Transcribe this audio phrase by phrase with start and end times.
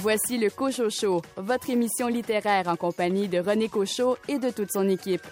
[0.00, 4.70] Voici le Cochot Show, votre émission littéraire en compagnie de René Cochot et de toute
[4.70, 5.26] son équipe.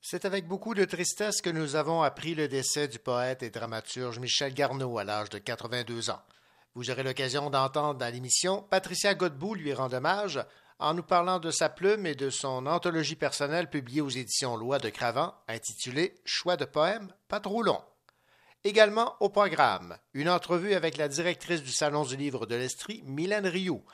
[0.00, 4.20] C'est avec beaucoup de tristesse que nous avons appris le décès du poète et dramaturge
[4.20, 6.22] Michel Garneau à l'âge de 82 ans.
[6.76, 10.38] Vous aurez l'occasion d'entendre dans l'émission Patricia Godbout lui rend hommage
[10.78, 14.78] en nous parlant de sa plume et de son anthologie personnelle publiée aux éditions Loi
[14.78, 17.80] de Cravant, intitulée Choix de poèmes pas trop long.
[18.64, 23.46] Également au programme, une entrevue avec la directrice du Salon du livre de l'Estrie, Mylène
[23.46, 23.84] Rioux.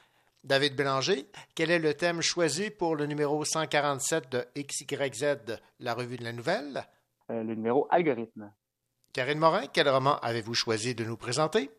[0.44, 6.16] David Bélanger, quel est le thème choisi pour le numéro 147 de XYZ, la revue
[6.16, 6.84] de la nouvelle?
[7.30, 8.52] Euh, le numéro algorithme.
[9.12, 11.70] Karine Morin, quel roman avez-vous choisi de nous présenter?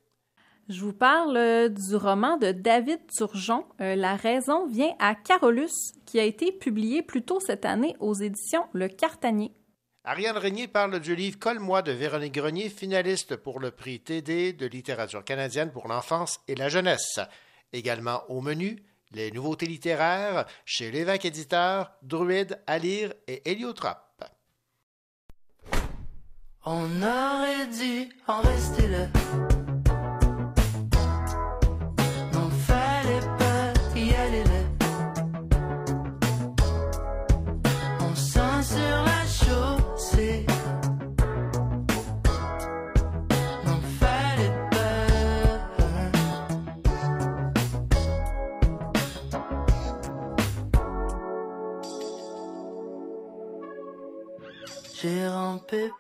[0.72, 5.92] Je vous parle euh, du roman de David Turgeon, euh, La raison vient à Carolus,
[6.06, 9.52] qui a été publié plus tôt cette année aux éditions Le Cartanier.
[10.06, 14.66] Ariane Régnier parle du livre Colle-moi de Véronique Grenier, finaliste pour le prix TD de
[14.66, 17.20] littérature canadienne pour l'enfance et la jeunesse.
[17.74, 24.24] Également au menu, les nouveautés littéraires chez l'évêque éditeur, Druide, à lire et Héliotrope.
[26.64, 29.51] On aurait dû en rester là.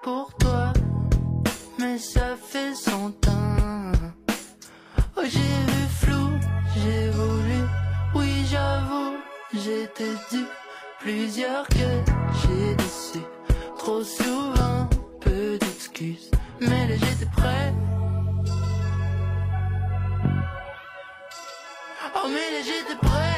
[0.01, 0.71] Pour toi,
[1.77, 3.91] mais ça fait son temps.
[5.17, 6.29] Oh, j'ai vu flou,
[6.77, 7.59] j'ai voulu,
[8.15, 9.17] oui j'avoue,
[9.53, 10.45] j'étais dû.
[11.01, 13.19] Plusieurs que j'ai déçu,
[13.77, 14.87] trop souvent,
[15.19, 17.73] peu d'excuses, mais là j'étais prêt.
[22.15, 23.30] Oh mais là j'étais prêt.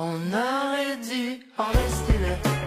[0.00, 2.57] On aurait dû en rester là.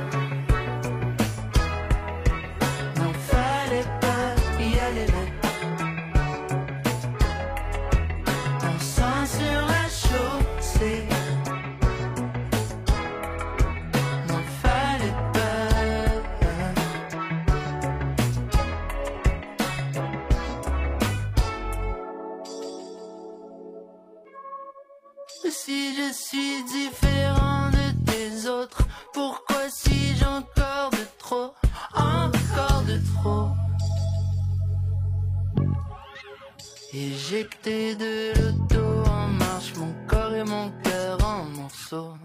[36.94, 42.18] Éjecté de l'auto en marche, mon corps et mon cœur en morceaux.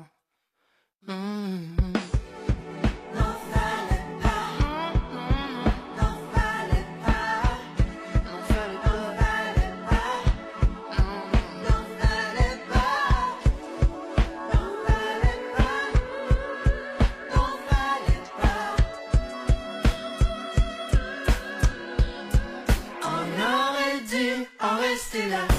[1.06, 1.85] Mhm.
[25.16, 25.55] En rester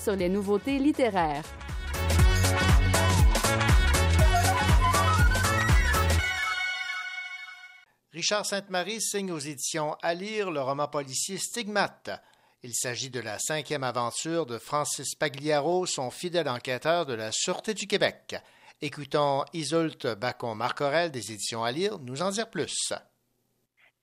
[0.00, 1.44] Sur les nouveautés littéraires.
[8.12, 12.10] Richard Sainte-Marie signe aux éditions À lire le roman policier Stigmate.
[12.62, 17.74] Il s'agit de la cinquième aventure de Francis Pagliaro, son fidèle enquêteur de la Sûreté
[17.74, 18.36] du Québec.
[18.80, 22.94] Écoutons Isolte Bacon-Marcorel des éditions À lire nous en dire plus.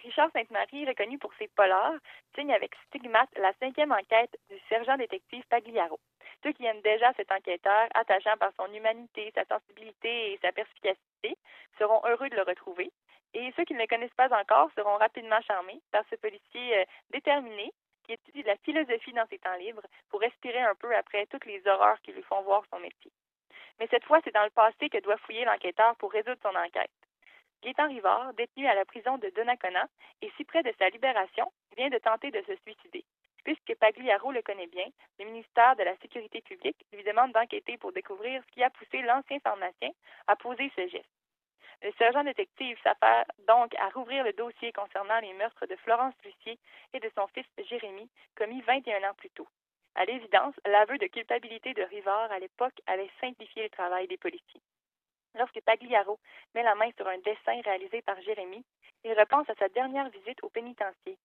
[0.08, 2.00] Richard Sainte-Marie, reconnu pour ses polars,
[2.34, 6.00] signe avec stigmate la cinquième enquête du sergent détective Pagliaro.
[6.44, 11.38] Ceux qui aiment déjà cet enquêteur, attachant par son humanité, sa sensibilité et sa perspicacité,
[11.78, 12.90] seront heureux de le retrouver.
[13.34, 16.86] Et ceux qui ne le connaissent pas encore seront rapidement charmés par ce policier euh,
[17.10, 17.74] déterminé
[18.06, 21.62] qui étudie la philosophie dans ses temps libres pour respirer un peu après toutes les
[21.68, 23.12] horreurs qui lui font voir son métier.
[23.82, 26.92] Mais cette fois, c'est dans le passé que doit fouiller l'enquêteur pour résoudre son enquête.
[27.64, 29.88] Gaétan Rivard, détenu à la prison de Donnacona
[30.22, 33.04] et si près de sa libération, vient de tenter de se suicider.
[33.44, 34.88] Puisque Pagliaro le connaît bien,
[35.20, 39.02] le ministère de la Sécurité publique lui demande d'enquêter pour découvrir ce qui a poussé
[39.02, 39.92] l'ancien pharmacien
[40.28, 41.10] à poser ce geste.
[41.82, 46.60] Le sergent détective s'affaire donc à rouvrir le dossier concernant les meurtres de Florence Lucier
[46.94, 49.48] et de son fils Jérémy, commis 21 ans plus tôt.
[49.96, 54.62] À l'évidence, l'aveu de culpabilité de Rivard à l'époque avait simplifié le travail des policiers.
[55.38, 56.20] Lorsque Pagliaro
[56.56, 58.66] met la main sur un dessin réalisé par Jérémy,
[59.04, 61.18] il repense à sa dernière visite au pénitencier.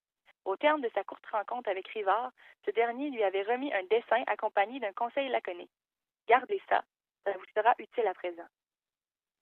[0.44, 2.30] Au terme de sa courte rencontre avec Rivard,
[2.66, 5.70] ce dernier lui avait remis un dessin accompagné d'un conseil laconique.
[6.28, 6.82] Gardez ça,
[7.24, 8.46] ça vous sera utile à présent.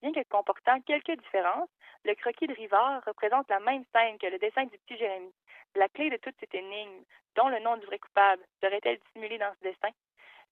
[0.03, 1.69] Bien que comportant quelques différences,
[2.05, 5.33] le croquis de Rivard représente la même scène que le dessin du petit Jérémy.
[5.75, 9.53] La clé de toute cette énigme, dont le nom du vrai coupable, serait-elle dissimulée dans
[9.55, 9.91] ce dessin?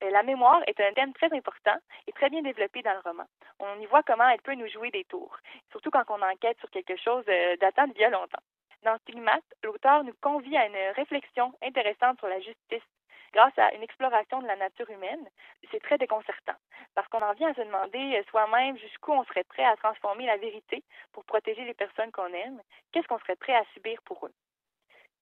[0.03, 3.25] Euh, La mémoire est un thème très important et très bien développé dans le roman.
[3.59, 5.37] On y voit comment elle peut nous jouer des tours,
[5.71, 8.43] surtout quand on enquête sur quelque chose euh, datant de bien longtemps.
[8.83, 12.85] Dans Stigmate, l'auteur nous convie à une réflexion intéressante sur la justice
[13.33, 15.29] grâce à une exploration de la nature humaine.
[15.71, 16.55] C'est très déconcertant
[16.95, 20.27] parce qu'on en vient à se demander euh, soi-même jusqu'où on serait prêt à transformer
[20.27, 22.63] la vérité pour protéger les personnes qu'on aime,
[22.93, 24.33] qu'est-ce qu'on serait prêt à subir pour eux.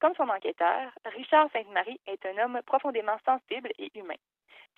[0.00, 4.16] Comme son enquêteur, Richard Sainte-Marie est un homme profondément sensible et humain.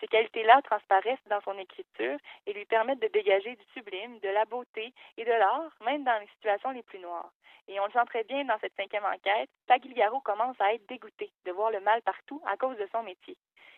[0.00, 4.44] Ces qualités-là transparaissent dans son écriture et lui permettent de dégager du sublime, de la
[4.44, 7.32] beauté et de l'art, même dans les situations les plus noires.
[7.66, 11.30] Et on le sent très bien dans cette cinquième enquête, Pagliaro commence à être dégoûté
[11.44, 13.36] de voir le mal partout à cause de son métier.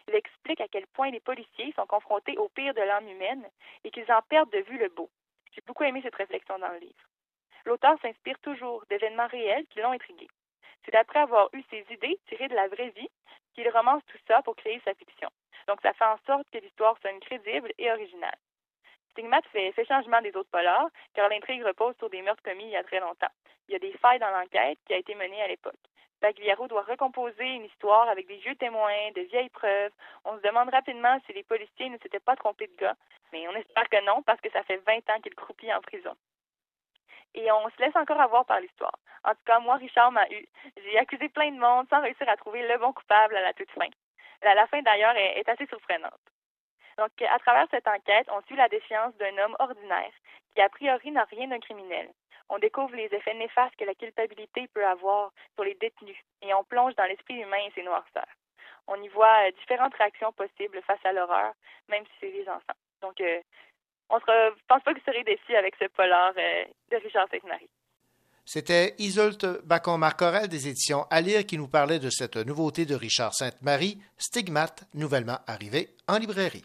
[0.08, 3.48] Il explique à quel point les policiers sont confrontés au pire de l'âme humaine
[3.84, 5.10] et qu'ils en perdent de vue le beau.
[5.52, 7.08] J'ai beaucoup aimé cette réflexion dans le livre.
[7.64, 10.28] L'auteur s'inspire toujours d'événements réels qui l'ont intrigué.
[10.84, 13.10] C'est d'après avoir eu ses idées tirées de la vraie vie
[13.60, 15.28] qu'il romance tout ça pour créer sa fiction.
[15.68, 18.36] Donc, ça fait en sorte que l'histoire sonne crédible et originale.
[19.10, 22.76] Stigmate fait, changement des autres polars, car l'intrigue repose sur des meurtres commis il y
[22.76, 23.32] a très longtemps.
[23.68, 25.74] Il y a des failles dans l'enquête qui a été menée à l'époque.
[26.20, 29.92] Pagliaro doit recomposer une histoire avec des vieux témoins, de vieilles preuves.
[30.24, 32.96] On se demande rapidement si les policiers ne s'étaient pas trompés de gars,
[33.32, 36.14] mais on espère que non, parce que ça fait 20 ans qu'il croupit en prison.
[37.34, 38.98] Et on se laisse encore avoir par l'histoire.
[39.24, 40.46] En tout cas, moi, Richard m'a eu.
[40.76, 43.70] J'ai accusé plein de monde sans réussir à trouver le bon coupable à la toute
[43.70, 43.88] fin.
[44.42, 46.20] La, fin, d'ailleurs, est, assez surprenante.
[46.98, 50.12] Donc, à travers cette enquête, on suit la défiance d'un homme ordinaire
[50.54, 52.10] qui, a priori, n'a rien d'un criminel.
[52.48, 56.64] On découvre les effets néfastes que la culpabilité peut avoir sur les détenus et on
[56.64, 58.26] plonge dans l'esprit humain et ses noirceurs.
[58.88, 61.52] On y voit euh, différentes réactions possibles face à l'horreur,
[61.88, 62.78] même si c'est des enfants.
[63.02, 63.40] Donc, euh,
[64.10, 67.70] on ne pense pas que vous serez déçus avec ce polar euh, de Richard Sainte-Marie.
[68.44, 73.34] C'était Isolte Bacon-Marcorel des éditions À lire qui nous parlait de cette nouveauté de Richard
[73.34, 76.64] Sainte-Marie, Stigmate, nouvellement arrivé en librairie.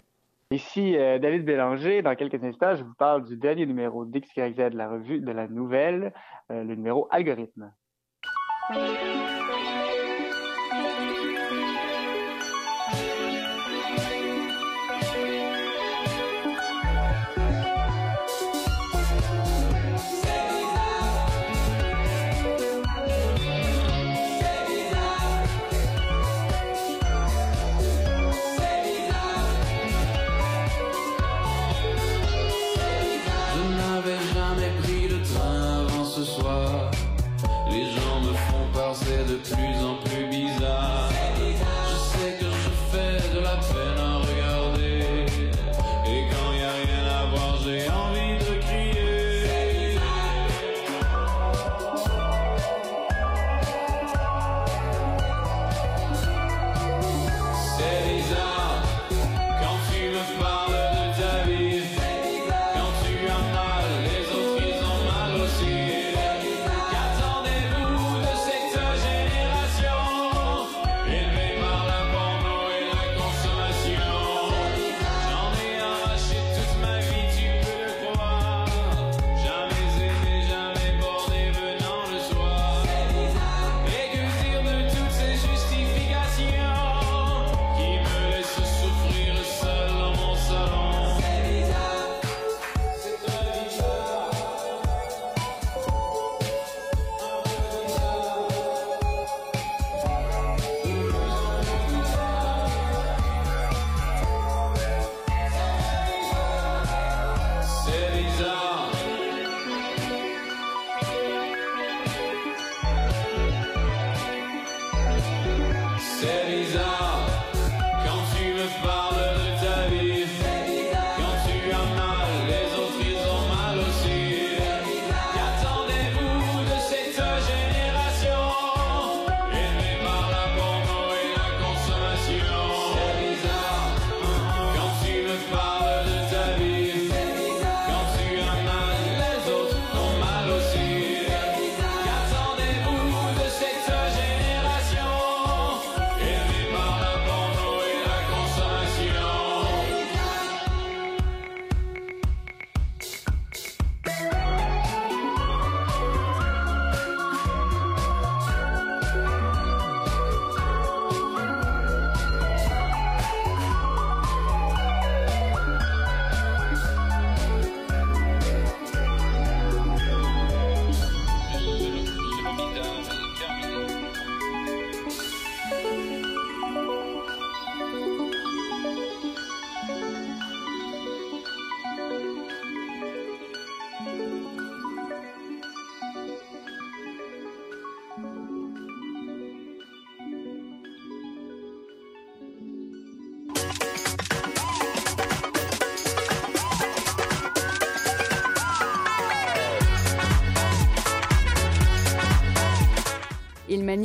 [0.51, 2.01] Ici euh, David Bélanger.
[2.01, 6.13] Dans quelques instants, je vous parle du dernier numéro d'XYZ, la revue de la nouvelle,
[6.51, 7.71] euh, le numéro Algorithme.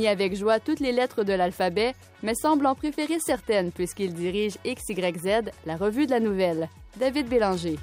[0.07, 1.93] Avec joie toutes les lettres de l'alphabet,
[2.23, 6.69] mais semble en préférer certaines puisqu'il dirige XYZ, la revue de la nouvelle.
[6.97, 7.77] David Bélanger.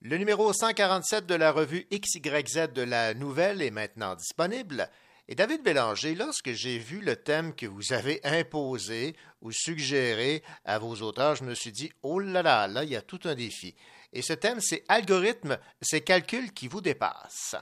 [0.00, 4.88] Le numéro 147 de la revue XYZ de la Nouvelle est maintenant disponible.
[5.28, 10.78] Et David Bélanger, lorsque j'ai vu le thème que vous avez imposé ou suggéré à
[10.78, 13.34] vos auteurs, je me suis dit, oh là là, là, il y a tout un
[13.34, 13.74] défi.
[14.12, 17.56] Et ce thème, c'est algorithme, c'est calcul qui vous dépasse.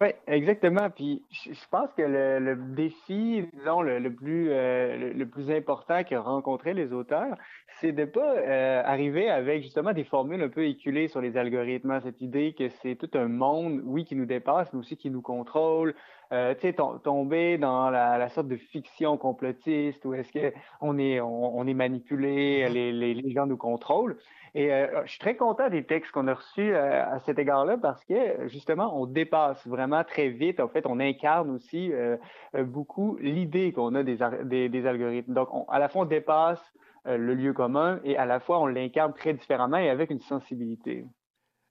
[0.00, 0.90] Oui, exactement.
[0.90, 5.48] Puis je pense que le, le défi, disons, le, le plus, euh, le, le plus
[5.50, 7.36] important que rencontraient les auteurs,
[7.80, 11.92] c'est de pas euh, arriver avec justement des formules un peu éculées sur les algorithmes.
[11.92, 12.00] hein.
[12.02, 15.22] Cette idée que c'est tout un monde, oui, qui nous dépasse, mais aussi qui nous
[15.22, 15.94] contrôle.
[16.32, 20.52] Euh, tu sais, tom- tomber dans la, la sorte de fiction complotiste où est-ce que
[20.80, 24.16] on est, on, on est manipulé, les, les, les gens nous contrôlent.
[24.54, 27.78] Et euh, je suis très content des textes qu'on a reçus euh, à cet égard-là
[27.78, 30.60] parce que justement, on dépasse vraiment très vite.
[30.60, 32.16] En fait, on incarne aussi euh,
[32.54, 35.32] beaucoup l'idée qu'on a des, des, des algorithmes.
[35.32, 36.60] Donc, on- à la fois, on dépasse
[37.04, 41.04] le lieu commun et à la fois, on l'incarne très différemment et avec une sensibilité.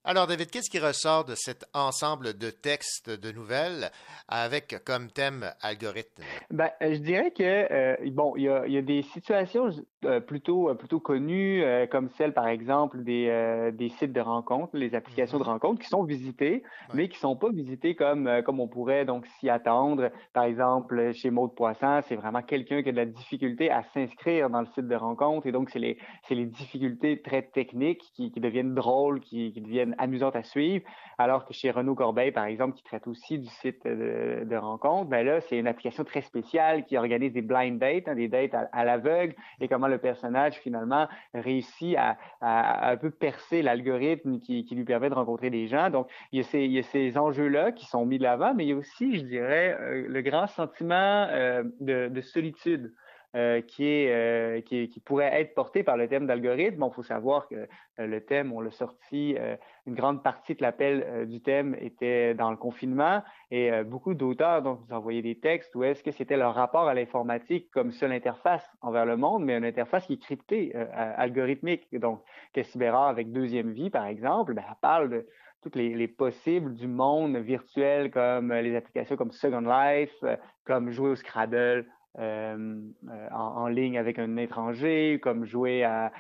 [0.04, 3.92] Alors, David, qu'est-ce qui ressort de cet ensemble de textes de nouvelles
[4.28, 6.24] avec comme thème algorithme?
[6.50, 9.70] Ben, je dirais que euh, bon, il y a, il y a des situations
[10.06, 14.22] euh, plutôt euh, plutôt connues euh, comme celle par exemple des euh, des sites de
[14.22, 18.60] rencontres, les applications de rencontres qui sont visitées, mais qui sont pas visitées comme comme
[18.60, 20.10] on pourrait donc s'y attendre.
[20.34, 24.50] Par exemple, chez Maud Poisson, c'est vraiment quelqu'un qui a de la difficulté à s'inscrire
[24.50, 28.32] dans le site de rencontre et donc c'est les c'est les difficultés très techniques qui,
[28.32, 30.84] qui deviennent drôles, qui, qui deviennent amusantes à suivre.
[31.18, 35.08] Alors que chez Renaud Corbeil, par exemple, qui traite aussi du site de, de rencontre,
[35.10, 38.56] ben là, c'est une application très spéciale qui organise des blind dates, hein, des dates
[38.56, 44.66] à, à l'aveugle, et comment le personnage, finalement, réussit à, un peu percer l'algorithme qui,
[44.72, 45.90] lui permet de rencontrer des gens.
[45.90, 48.76] Donc, il y a ces, enjeux-là qui sont mis de l'avant, mais il y a
[48.76, 52.94] aussi, je dirais, euh, le grand sentiment euh, de solitude.
[53.34, 56.80] Euh, qui, est, euh, pourrait être porté par le thème d'algorithme.
[56.80, 59.38] Bon, il faut savoir que euh, le thème, on l'a sorti,
[59.86, 64.80] une grande partie de l'appel du thème était dans le confinement et beaucoup d'auteurs nous
[64.94, 69.06] envoyaient des textes où est-ce que c'était leur rapport à l'informatique comme seule interface envers
[69.06, 71.88] le monde, mais une interface qui est cryptée, algorithmique.
[71.94, 72.22] Donc,
[72.54, 75.28] Cassie Bérard avec Deuxième Vie, par exemple, ben, parle de
[75.62, 80.24] toutes les, les possibles du monde virtuel comme les applications comme Second Life,
[80.66, 81.86] comme jouer au Scrabble,
[82.20, 86.12] euh, euh, en, ligne avec un étranger, comme jouer à,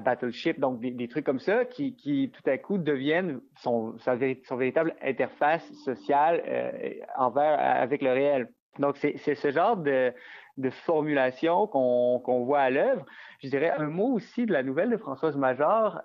[0.00, 3.94] Battleship, donc des, trucs comme ça qui, tout à coup deviennent son,
[4.50, 6.70] véritable interface sociale euh,
[7.16, 8.48] avec le réel.
[8.80, 10.12] Donc c'est ce genre de,
[10.84, 13.06] formulation qu'on voit à l'œuvre.
[13.40, 16.00] Je dirais un mot aussi de la nouvelle de Françoise Major,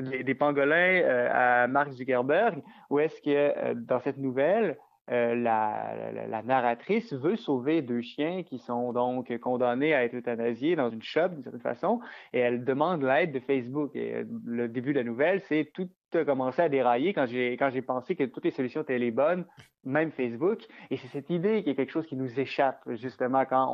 [0.00, 4.78] des, des pangolins à Mark Zuckerberg, où est-ce que dans cette nouvelle,
[5.12, 5.94] euh, la,
[6.28, 11.02] la, narratrice veut sauver deux chiens qui sont donc condamnés à être euthanasiés dans une
[11.02, 12.00] shop d'une certaine façon,
[12.32, 13.94] et elle demande l'aide de Facebook.
[13.94, 15.88] Et euh, le début de la nouvelle, c'est tout
[16.18, 19.10] a commencé à dérailler quand j'ai quand j'ai pensé que toutes les solutions étaient les
[19.10, 19.44] bonnes,
[19.84, 20.66] même Facebook.
[20.90, 23.68] Et c'est cette idée qui est quelque chose qui nous échappe justement quand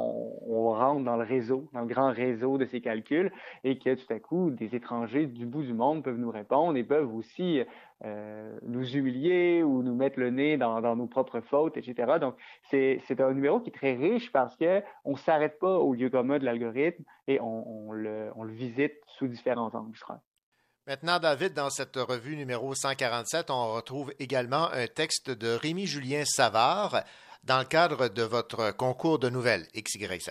[0.47, 3.33] on, rentre dans le réseau, dans le grand réseau de ces calculs,
[3.65, 6.85] et que tout à coup des étrangers du bout du monde peuvent nous répondre et
[6.85, 7.63] peuvent aussi
[8.05, 12.19] euh, nous humilier ou nous mettre le nez dans, nos propres fautes, etc.
[12.21, 12.35] Donc
[12.71, 16.39] c'est un numéro qui est très riche parce que on s'arrête pas au lieu commun
[16.39, 20.21] de l'algorithme et on, on le on le visite sous différents angles, je crois.
[20.89, 27.03] Maintenant, David, dans cette revue numéro 147, on retrouve également un texte de Rémi-Julien Savard
[27.45, 30.31] dans le cadre de votre concours de nouvelles XYZ.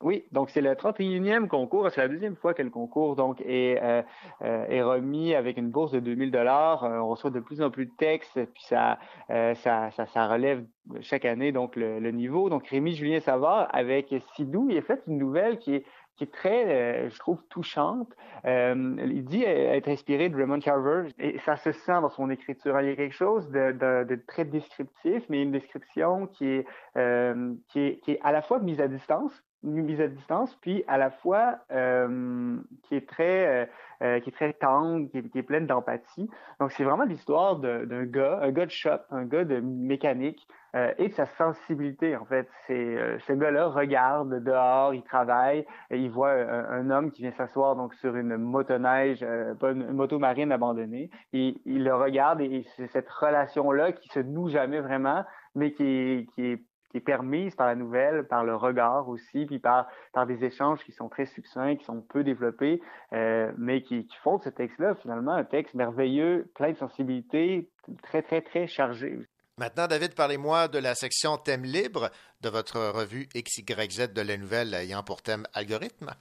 [0.00, 3.82] Oui, donc c'est le 31e concours, c'est la deuxième fois que le concours donc est,
[3.82, 4.00] euh,
[4.42, 6.84] euh, est remis avec une bourse de 2000 dollars.
[6.84, 8.98] Euh, on reçoit de plus en plus de textes, puis ça,
[9.28, 10.64] ça, ça relève
[11.02, 12.48] chaque année donc le, le niveau.
[12.48, 15.84] Donc Rémi Julien Savard avec Sidou, il a fait une nouvelle qui est
[16.18, 18.12] qui est très, euh, je trouve, touchante.
[18.44, 22.78] Euh, il dit être inspiré de Raymond Carver et ça se sent dans son écriture.
[22.80, 27.80] Il y a quelque chose de, très descriptif, mais une description qui est, euh, qui
[27.80, 29.32] est, qui est à la fois mise à distance,
[29.62, 33.68] mise à distance, puis à la fois euh, qui est très
[34.02, 36.28] euh, qui est très tendre, qui est pleine d'empathie.
[36.60, 40.92] Donc c'est vraiment l'histoire d'un gars, un gars de shop, un gars de mécanique euh,
[40.98, 42.48] et de sa sensibilité en fait.
[42.70, 47.94] Euh, ce gars-là regarde dehors, il travaille, il voit un, homme qui vient s'asseoir donc
[47.94, 52.86] sur une motoneige, euh, pas une, moto marine abandonnée, et il le regarde et, c'est
[52.88, 57.66] cette relation-là qui se noue jamais vraiment, mais qui qui est qui est permise par
[57.66, 61.76] la nouvelle, par le regard aussi, puis par, par des échanges qui sont très succincts,
[61.76, 62.80] qui sont peu développés,
[63.12, 67.68] euh, mais qui, qui font de ce texte-là finalement un texte merveilleux, plein de sensibilité,
[68.02, 69.18] très, très, très chargé.
[69.58, 72.10] Maintenant, David, parlez-moi de la section thème libre
[72.42, 76.12] de votre revue XYZ de la nouvelle ayant pour thème algorithme.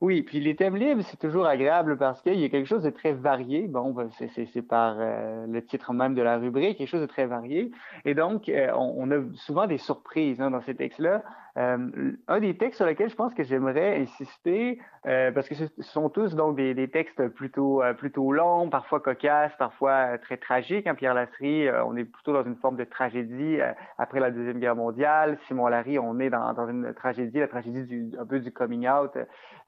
[0.00, 2.90] Oui, puis les thèmes libres, c'est toujours agréable parce qu'il y a quelque chose de
[2.90, 3.68] très varié.
[3.68, 7.26] Bon, ben, c'est par euh, le titre même de la rubrique, quelque chose de très
[7.26, 7.70] varié.
[8.04, 11.22] Et donc, euh, on, a souvent des surprises hein, dans ces textes-là.
[11.58, 15.66] Euh, un des textes sur lesquels je pense que j'aimerais insister, euh, parce que ce
[15.80, 20.86] sont tous donc des, textes plutôt euh, plutôt longs, parfois cocasses, parfois très tragiques.
[20.86, 20.94] Hein.
[20.94, 23.58] Pierre Lasserie, on est plutôt dans une forme de tragédie
[23.98, 25.38] après la deuxième guerre mondiale.
[25.46, 29.12] Simon Larry, on est dans, une tragédie, la tragédie un peu du coming out.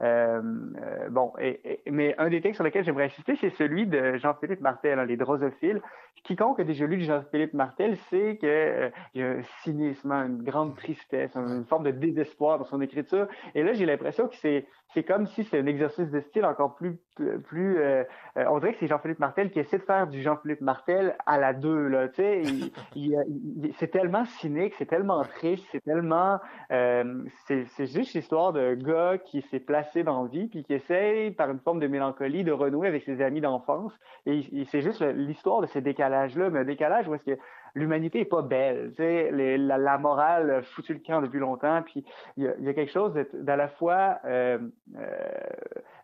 [0.01, 1.33] bon,
[1.90, 5.16] mais un des textes sur lesquels j'aimerais insister, c'est celui de Jean-Philippe Martel, hein, Les
[5.16, 5.83] Drosophiles.
[6.23, 11.35] Quiconque a déjà lu Jean-Philippe Martel sait qu'il y a un cynisme, une grande tristesse,
[11.35, 13.26] une forme de désespoir dans son écriture.
[13.54, 16.76] Et là, j'ai l'impression que c'est c'est comme si c'est un exercice de style encore
[16.76, 16.96] plus
[17.44, 18.04] plus euh,
[18.37, 21.38] euh, on dirait que c'est Jean-Philippe Martel qui essaie de faire du Jean-Philippe Martel à
[21.38, 22.42] la deux là tu sais
[23.78, 26.38] c'est tellement cynique c'est tellement triste c'est tellement
[26.70, 31.32] euh, c'est juste l'histoire de gars qui s'est placé dans la vie puis qui essaye
[31.32, 33.92] par une forme de mélancolie de renouer avec ses amis d'enfance
[34.26, 37.38] et, et c'est juste l'histoire de ces décalages là mais un décalage où est-ce que
[37.74, 38.90] l'humanité est pas belle.
[38.90, 41.82] Tu sais, la, morale foutu le camp depuis longtemps.
[41.82, 42.04] Puis
[42.37, 44.58] il y, y a, quelque chose d'à la fois euh,
[44.96, 45.40] euh,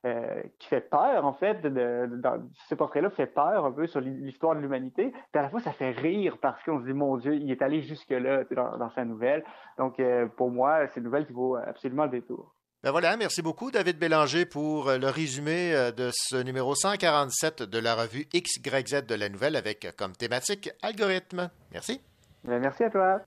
[0.06, 1.60] euh, qui fait peur, en fait.
[1.62, 5.10] De, de, dans, ce portrait-là fait peur un peu sur l'histoire de l'humanité.
[5.10, 7.62] Puis à la fois, ça fait rire parce qu'on se dit, mon Dieu, il est
[7.62, 9.44] allé jusque-là dans, dans, sa nouvelle.
[9.78, 12.54] Donc, euh, pour moi, c'est une nouvelle qui vaut absolument le détour.
[12.82, 17.62] Ben voilà, merci beaucoup David Bélanger pour euh, le résumé euh, de ce numéro 147
[17.62, 21.50] de la revue XYZ de la Nouvelle avec comme thématique algorithme.
[21.72, 22.00] Merci.
[22.44, 23.20] Ben merci à toi.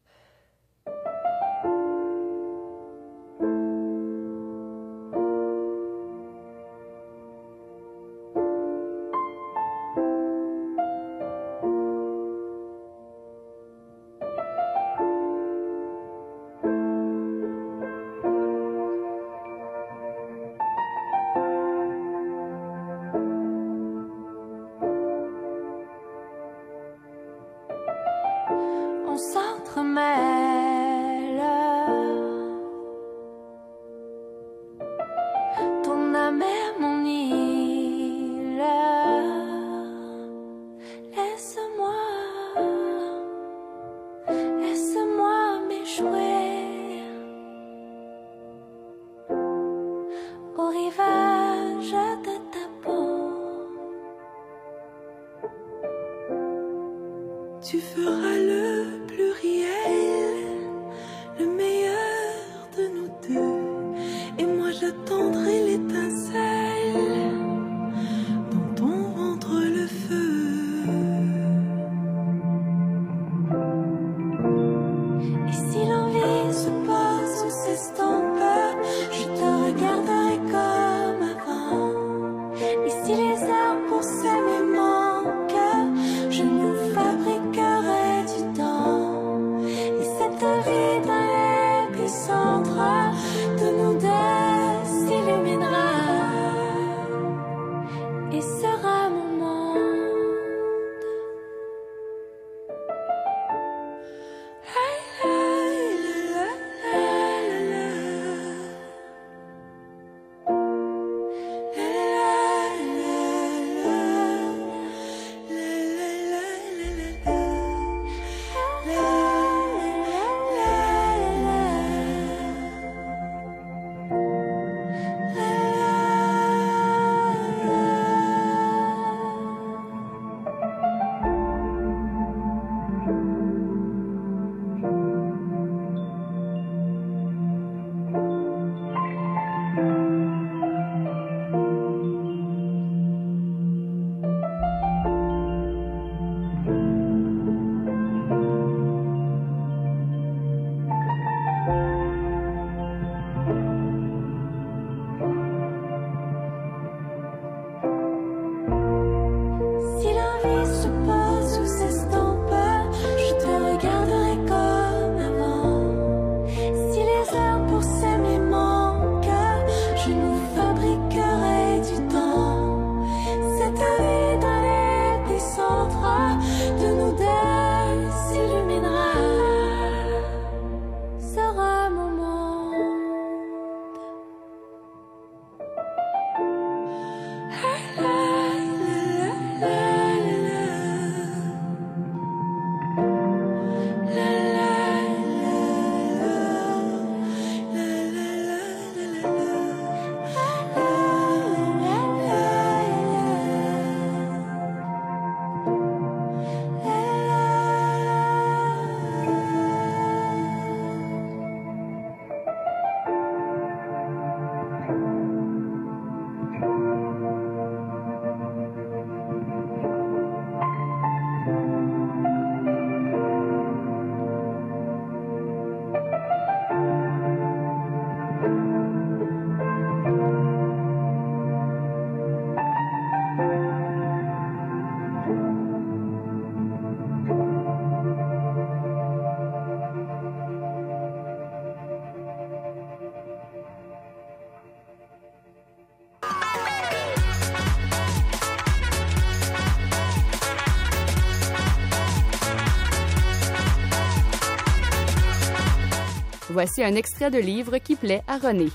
[256.65, 258.69] Voici un extrait de livre qui plaît à René.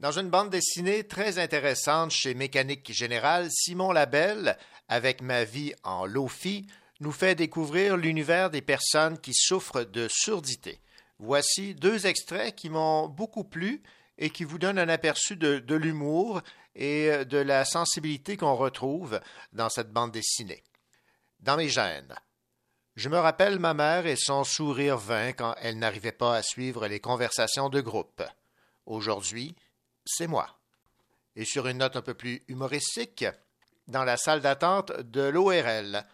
[0.00, 6.04] Dans une bande dessinée très intéressante chez Mécanique Générale, Simon Labelle, avec Ma vie en
[6.04, 6.66] Lofi,
[6.98, 10.80] nous fait découvrir l'univers des personnes qui souffrent de surdité.
[11.20, 13.84] Voici deux extraits qui m'ont beaucoup plu
[14.18, 16.42] et qui vous donnent un aperçu de, de l'humour
[16.74, 19.20] et de la sensibilité qu'on retrouve
[19.52, 20.64] dans cette bande dessinée.
[21.44, 22.14] Dans mes gènes.
[22.96, 26.88] Je me rappelle ma mère et son sourire vain quand elle n'arrivait pas à suivre
[26.88, 28.22] les conversations de groupe.
[28.86, 29.54] Aujourd'hui,
[30.06, 30.48] c'est moi.
[31.36, 33.26] Et sur une note un peu plus humoristique,
[33.88, 36.06] dans la salle d'attente de l'ORL.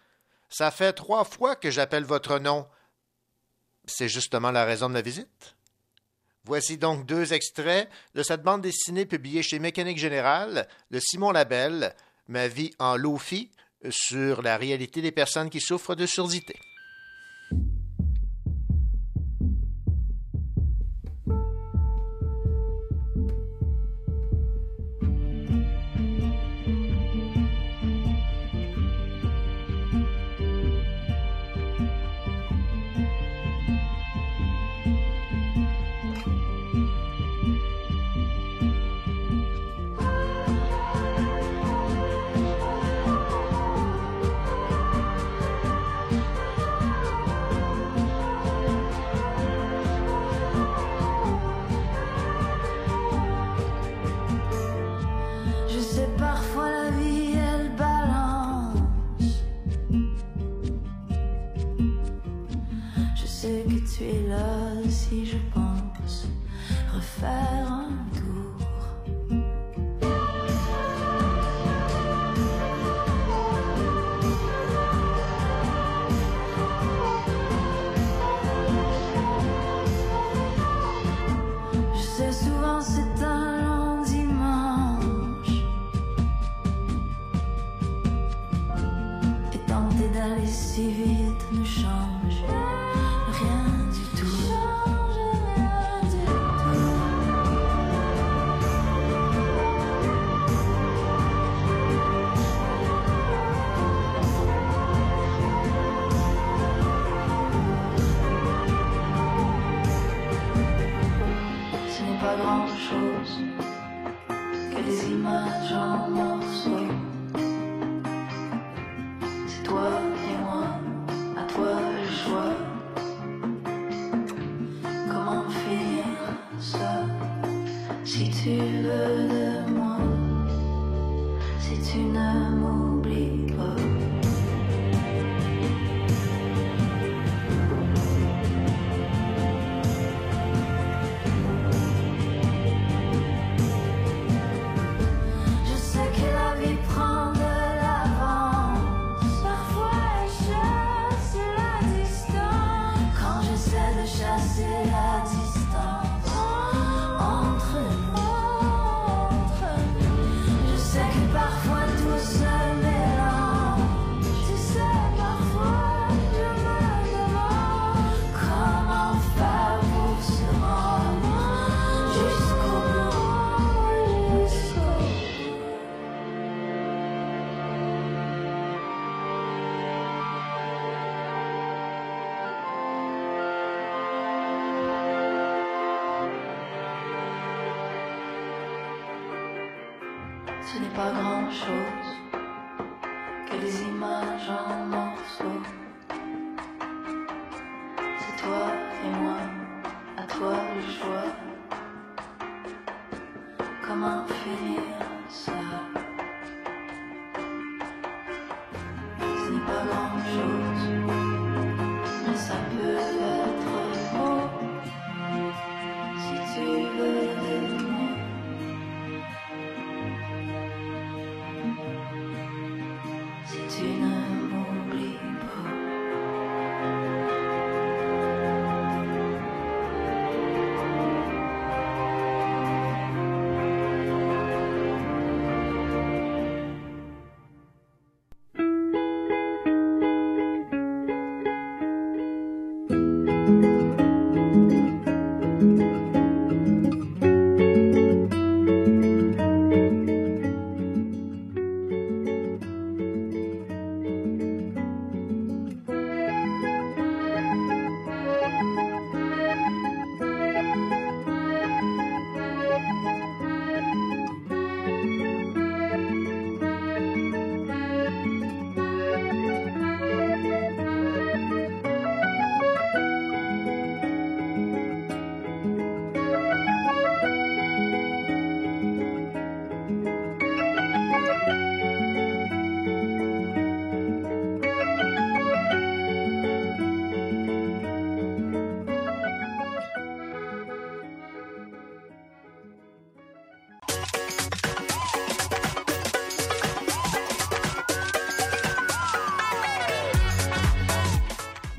[0.49, 2.67] Ça fait trois fois que j'appelle votre nom.
[3.85, 5.55] C'est justement la raison de ma visite.
[6.43, 11.95] Voici donc deux extraits de cette bande dessinée publiée chez Mécanique Générale de Simon Labelle,
[12.27, 13.49] Ma vie en Lofi,
[13.89, 16.55] sur la réalité des personnes qui souffrent de surdité.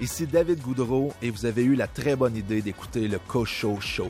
[0.01, 4.09] Ici David Goudreau et vous avez eu la très bonne idée d'écouter le Cocho Show.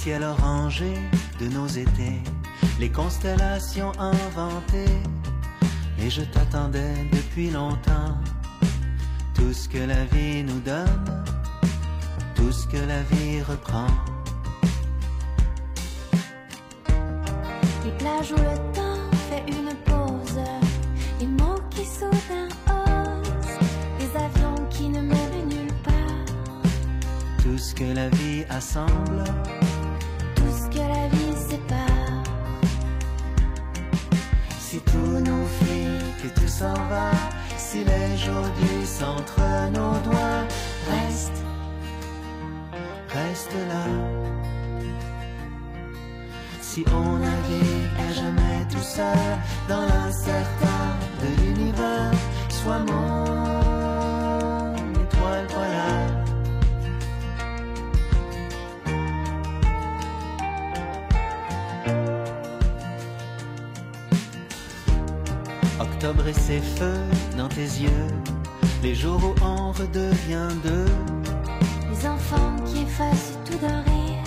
[0.00, 1.02] Les ciels orangés
[1.38, 2.22] de nos étés,
[2.78, 4.98] les constellations inventées.
[5.98, 8.16] Et je t'attendais depuis longtemps.
[9.34, 11.24] Tout ce que la vie nous donne,
[12.34, 13.88] tout ce que la vie reprend.
[17.84, 20.40] Les plages où le temps fait une pause,
[21.20, 23.58] les mots qui soudain osent,
[23.98, 26.24] les avions qui ne mènent nulle part,
[27.42, 29.24] Tout ce que la vie assemble,
[37.56, 38.50] si les jours
[39.02, 40.44] entre nos doigts,
[40.90, 41.42] reste,
[43.08, 43.84] reste là.
[46.60, 50.84] Si on navigue à jamais tout seul dans l'incertain
[51.22, 52.12] de l'univers,
[52.48, 53.39] sois mon
[66.30, 67.04] et ses feux
[67.36, 68.06] dans tes yeux,
[68.82, 70.92] les jours où on redevient deux.
[71.90, 74.24] Les enfants qui effacent tout d'un rire,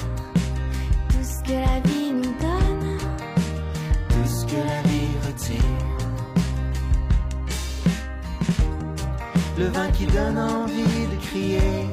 [1.09, 2.97] tout ce que la vie nous donne,
[4.09, 5.79] tout ce que la vie retire.
[9.57, 11.87] Le vin qui donne envie de crier,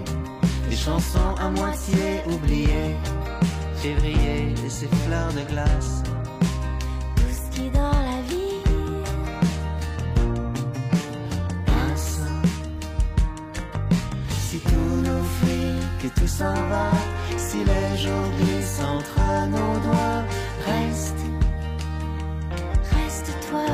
[0.69, 2.97] les chansons à moitié oubliées.
[3.77, 6.03] Février et ses fleurs de glace,
[17.37, 20.25] si les jours glissent entre nos doigts,
[20.67, 21.23] reste,
[22.97, 23.67] reste toi.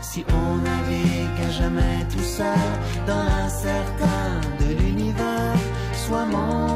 [0.00, 2.68] Si on navigue à jamais tout seul
[3.06, 5.58] dans l'incertain de l'univers,
[5.94, 6.71] sois mon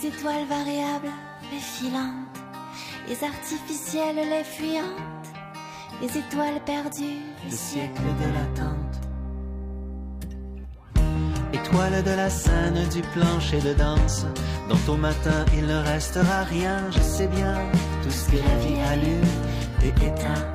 [0.00, 1.10] Les étoiles variables,
[1.52, 2.40] les filantes,
[3.06, 5.28] les artificielles, les fuyantes,
[6.00, 9.00] les étoiles perdues, Le siècle de l'attente.
[11.52, 14.24] Étoile de la scène du plancher de danse,
[14.68, 17.58] dont au matin il ne restera rien, je sais bien,
[18.02, 19.34] tout ce que la vie allume
[19.82, 20.46] et éteint.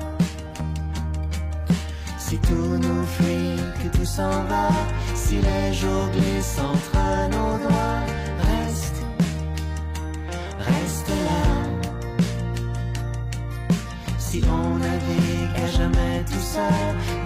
[2.18, 4.70] Si tout nous fuit, que tout s'en va,
[5.14, 8.15] si les jours glissent entre nos doigts,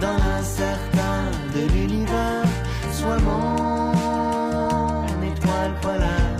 [0.01, 1.23] dans l'incertain
[1.55, 2.45] de l'univers,
[2.91, 6.37] sois mon étoile polaire.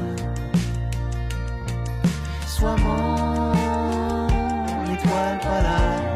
[2.47, 4.34] Sois mon
[4.93, 6.15] étoile polaire.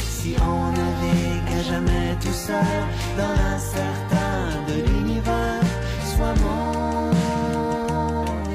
[0.00, 2.84] Si on navigue à jamais tout seul
[3.16, 4.34] dans l'incertain
[4.68, 5.62] de l'univers,
[6.04, 7.10] sois mon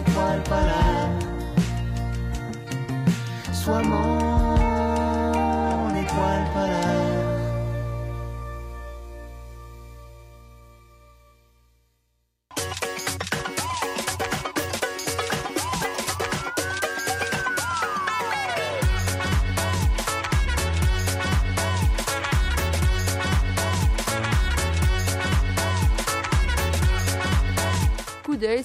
[0.01, 1.09] étoile polaire.
[3.53, 4.24] Sois mon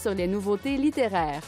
[0.01, 1.43] sur les nouveautés littéraires.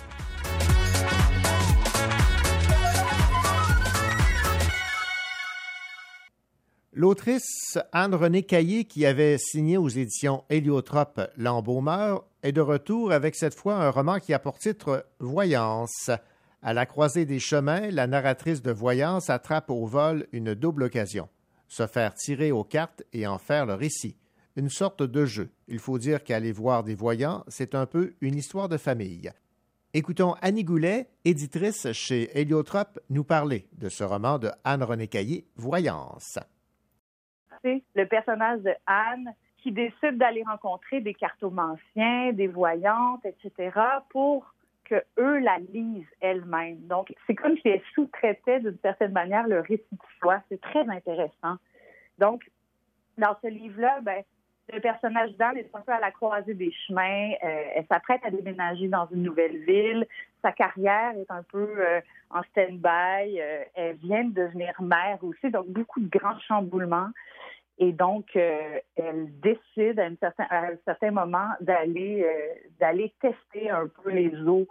[6.93, 13.55] L'autrice Anne-Renée Caillé, qui avait signé aux éditions Héliotrope L'Embaumeur, est de retour avec cette
[13.55, 16.11] fois un roman qui a pour titre Voyance.
[16.61, 21.29] À la croisée des chemins, la narratrice de Voyance attrape au vol une double occasion
[21.73, 24.17] se faire tirer aux cartes et en faire le récit.
[24.57, 25.51] Une sorte de jeu.
[25.67, 29.31] Il faut dire qu'aller voir des voyants, c'est un peu une histoire de famille.
[29.95, 36.39] Écoutons Annie Goulet, éditrice chez Héliotrope, nous parler de ce roman de Anne-Renée Caillé, Voyance.
[37.63, 43.71] c'est le personnage de Anne qui décide d'aller rencontrer des cartomanciens, des voyantes, etc.,
[44.11, 44.53] pour
[44.85, 46.87] que eux la lisent elles-mêmes.
[46.89, 50.43] Donc, c'est comme si elle sous-traitait d'une certaine manière le récit de soi.
[50.49, 51.57] C'est très intéressant.
[52.19, 52.51] Donc,
[53.19, 54.23] dans ce livre-là, ben,
[54.71, 57.33] le personnage d'Anne est un peu à la croisée des chemins.
[57.43, 60.07] Euh, elle s'apprête à déménager dans une nouvelle ville.
[60.41, 63.41] Sa carrière est un peu euh, en stand-by.
[63.41, 67.11] Euh, elle vient de devenir mère aussi, donc beaucoup de grands chamboulements.
[67.79, 72.25] Et donc, elle décide à, un certain moment d'aller
[73.21, 74.69] tester un peu les eaux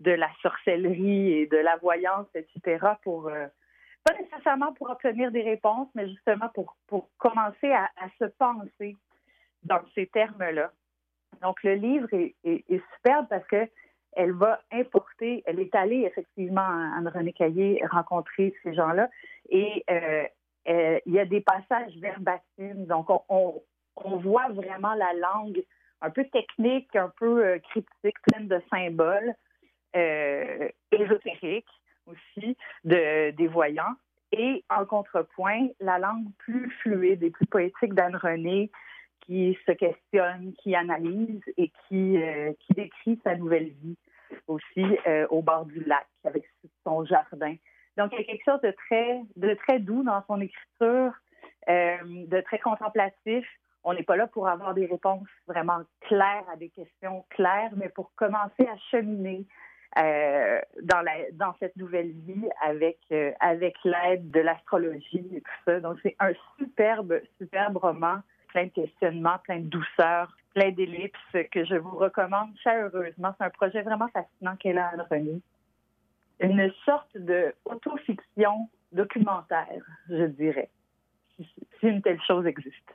[0.00, 3.30] de la sorcellerie et de la voyance, etc., pour
[4.04, 6.76] pas nécessairement pour obtenir des réponses, mais justement pour,
[7.18, 8.96] commencer à se penser
[9.66, 10.72] dans ces termes-là.
[11.42, 12.34] Donc, le livre est,
[12.96, 13.68] superbe parce que
[14.12, 16.62] elle va importer, elle est allée effectivement,
[16.96, 19.10] Anne-Renée Caillé, rencontrer ces gens-là
[19.50, 20.24] et euh,
[20.68, 23.62] euh, il y a des passages verbatims, donc on,
[24.18, 25.62] voit vraiment la langue
[26.00, 29.34] un peu technique, un peu euh, cryptique, pleine de symboles,
[29.94, 31.70] euh, ésotériques
[32.06, 33.94] aussi, de, des voyants.
[34.32, 38.70] Et en contrepoint, la langue plus fluide et plus poétique d'Anne René,
[39.26, 43.96] qui se questionne, qui analyse et qui, euh, qui décrit sa nouvelle vie
[44.46, 46.44] aussi euh, au bord du lac avec
[46.84, 47.56] son jardin.
[47.96, 51.12] Donc, il y a quelque chose de très, de très doux dans son écriture,
[51.68, 53.46] euh, de très contemplatif.
[53.84, 57.88] On n'est pas là pour avoir des réponses vraiment claires à des questions claires, mais
[57.88, 59.46] pour commencer à cheminer
[59.96, 62.98] dans, la, dans cette nouvelle vie avec,
[63.40, 65.80] avec l'aide de l'astrologie et tout ça.
[65.80, 68.18] Donc, c'est un superbe, superbe roman,
[68.56, 73.34] plein de questionnements, plein de douceur, plein d'ellipses que je vous recommande chaleureusement.
[73.36, 75.42] C'est un projet vraiment fascinant qu'elle a, Anne-Renée
[76.40, 80.70] une sorte de autofiction documentaire, je dirais,
[81.38, 81.46] si
[81.82, 82.94] une telle chose existe.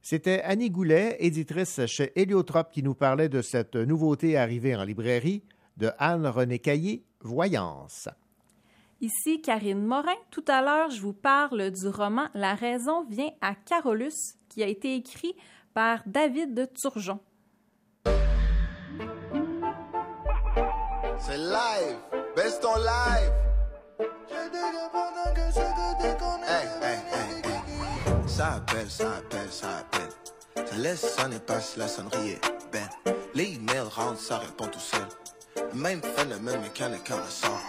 [0.00, 5.42] C'était Annie Goulet, éditrice chez Héliotrope, qui nous parlait de cette nouveauté arrivée en librairie
[5.76, 8.08] de Anne-Renée Caillé, Voyance.
[9.00, 10.14] Ici Karine Morin.
[10.30, 14.66] Tout à l'heure, je vous parle du roman La raison vient à Carolus, qui a
[14.66, 15.34] été écrit
[15.74, 17.20] par David de Turgeon.
[21.18, 21.96] C'est live,
[22.36, 23.32] best on live.
[26.46, 28.28] Hey, hey, hey, hey.
[28.28, 30.66] Ça appelle, ça appelle, ça appelle.
[30.66, 32.40] Ça laisse sonner, passe la sonnerie est
[32.72, 32.88] ben.
[33.34, 35.06] Les emails rentrent, ça répond tout seul.
[35.74, 37.60] Même phénomène mécanique quand sort.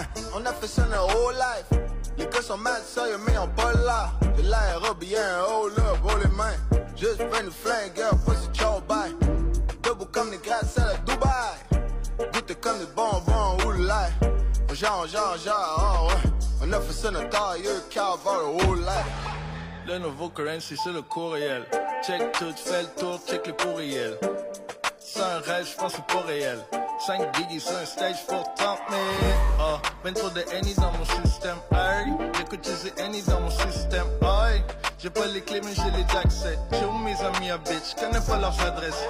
[0.00, 1.78] Hey, on a fait ça notre whole life.
[2.16, 4.10] Les gars sont mal sérieux, mais on pas là.
[4.34, 6.56] J'ai l'air bien, hold up, haut les mains.
[6.96, 9.14] Juste prends une flingue, girl, pussy, ciao, bye.
[9.82, 12.30] Debout comme des gratte-ciels à Dubaï.
[12.32, 14.74] Goûter comme des bonbons ou le lait.
[14.74, 16.30] Genre, genre, genre, oh ouais.
[16.62, 19.30] On a fait ça notre tailleur, cavale, whole life.
[19.86, 21.66] Le nouveau currency, c'est le courriel.
[22.06, 24.16] Check tout, fais le tour, check le courriel.
[24.98, 26.58] C'est un rêve, je pense que c'est pas réel.
[27.06, 29.00] 5 biggies sur un stage pour 30 000.
[29.58, 31.56] Oh, ben trop de Henny dans mon système.
[31.72, 34.06] Hey, j'écoute des Henny dans mon système.
[34.22, 34.62] Hey,
[34.98, 36.58] j'ai pas les clés, mais j'ai les accès.
[36.72, 39.02] J'ai où mes amis à bitch, connais pas leurs adresses.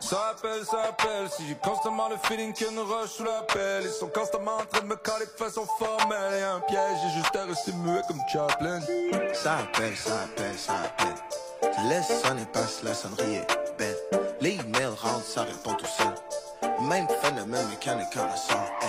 [0.00, 1.28] Ça appelle, ça appelle.
[1.30, 3.84] Si j'ai constamment le feeling qu'il y a une rush sous la pelle.
[3.84, 6.34] Ils sont constamment en train de me caler de façon formelle.
[6.34, 8.80] Et un piège, j'ai juste à rester muet comme Chaplin.
[9.32, 11.72] Ça appelle, ça appelle, ça appelle.
[11.72, 13.96] Ça laisse sonner, passe la sonnerie est belle.
[14.40, 16.14] Les emails rentrent, ça répond tout seul.
[16.62, 18.70] Même phénomène mécanique quand on sort.
[18.82, 18.88] Hey.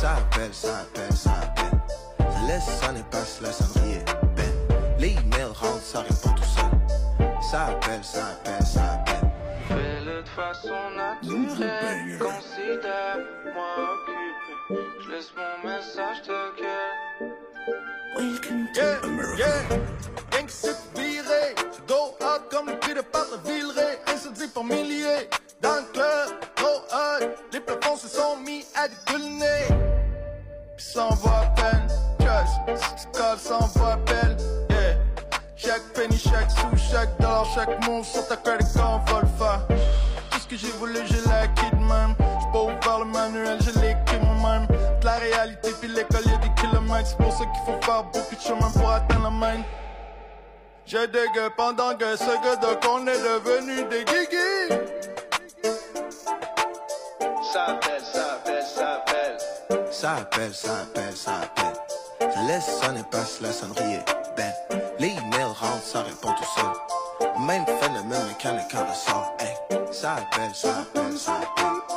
[0.00, 1.78] Ça appelle, ça appelle, ça appelle.
[2.18, 4.78] Ça laisse sonner, passe la sonnerie est belle.
[4.98, 7.28] Les emails rentrent, ça répond tout seul.
[7.50, 9.30] Ça appelle, ça appelle, ça appelle.
[9.68, 14.84] Fais-le de façon naturelle, considère-moi occupé.
[15.04, 17.32] Je laisse mon message te gueule.
[18.16, 18.98] Welcome yeah,
[19.36, 19.76] Yeah,
[20.30, 21.54] gang c'est viré.
[21.56, 23.98] Je go out comme le pied de la villeray.
[24.06, 25.28] Incendie par milliers.
[25.60, 27.26] Dans le club, trop hot.
[27.52, 29.66] Les plafonds se sont mis à décolliner.
[30.76, 31.88] Puis s'en va à peine.
[32.20, 34.36] Trust, call s'en va peine.
[34.70, 34.96] Yeah.
[35.56, 39.66] Chaque penny, chaque sou, chaque dollar, chaque move sur ta credit card, va le faire.
[40.30, 42.14] Tout ce que j'ai voulu, l'ai acquis de même.
[42.38, 44.68] J'suis pas ouvert le manuel, je l'ai écrit moi-même.
[45.00, 47.08] De la réalité, puis l'école, y'a des kilomètres.
[47.08, 49.62] C'est pour ça qu'il faut faire beaucoup de chemin pour atteindre la main.
[50.86, 54.97] J'ai des gars pendant que ce gars de qu'on est devenu des guigui.
[57.52, 59.38] Ça appelle, ça appelle, ça appelle.
[59.90, 62.46] Ça appelle, ça appelle, ça appelle.
[62.46, 64.54] Laisse sonner, passe la sonnerie est belle.
[64.98, 67.30] Les emails rentrent, ça répond tout seul.
[67.40, 69.36] Même phénomène mécanique quand on sort.
[69.40, 69.78] Hey.
[69.90, 71.87] Ça appelle, ça appelle, ça appelle.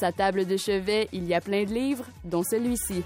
[0.00, 3.02] Sa table de chevet, il y a plein de livres, dont celui-ci.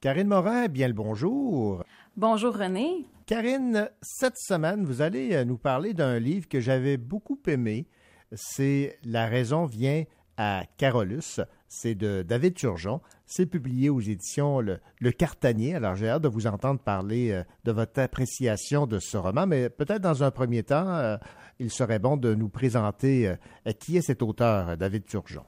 [0.00, 1.84] Karine Morin, bien le bonjour.
[2.16, 3.04] Bonjour René.
[3.26, 7.86] Karine, cette semaine, vous allez euh, nous parler d'un livre que j'avais beaucoup aimé.
[8.32, 10.04] C'est La raison vient
[10.38, 11.40] à Carolus.
[11.68, 13.02] C'est de David Turgeon.
[13.32, 15.76] C'est publié aux éditions Le, Le Cartanier.
[15.76, 19.70] Alors, j'ai hâte de vous entendre parler euh, de votre appréciation de ce roman, mais
[19.70, 21.16] peut-être dans un premier temps, euh,
[21.60, 25.44] il serait bon de nous présenter euh, qui est cet auteur, David Turgeon.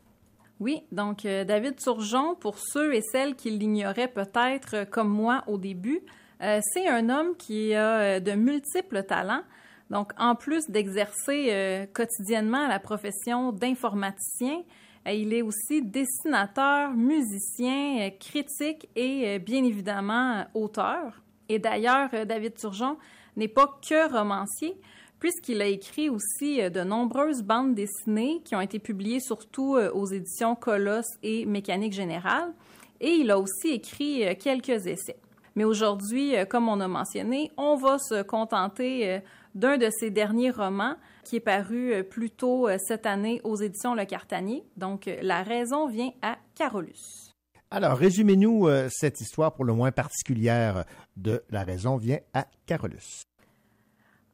[0.61, 6.03] Oui, donc David Turgeon, pour ceux et celles qui l'ignoraient peut-être comme moi au début,
[6.39, 9.43] c'est un homme qui a de multiples talents.
[9.91, 14.63] Donc, en plus d'exercer quotidiennement la profession d'informaticien,
[15.11, 21.21] il est aussi dessinateur, musicien, euh, critique et euh, bien évidemment euh, auteur.
[21.49, 22.97] Et d'ailleurs, David Turgeon
[23.37, 24.77] n'est pas que romancier,
[25.19, 30.55] puisqu'il a écrit aussi de nombreuses bandes dessinées qui ont été publiées surtout aux éditions
[30.55, 32.55] Colosse et Mécanique Générale.
[33.01, 35.17] Et il a aussi écrit quelques essais.
[35.57, 39.21] Mais aujourd'hui, comme on a mentionné, on va se contenter
[39.55, 43.57] d'un de ses derniers romans qui est paru euh, plus tôt euh, cette année aux
[43.57, 44.65] éditions Le Cartanier.
[44.77, 47.31] Donc, euh, La raison vient à Carolus.
[47.71, 50.85] Alors, résumez-nous cette histoire pour le moins particulière
[51.17, 53.23] de La raison vient à Carolus.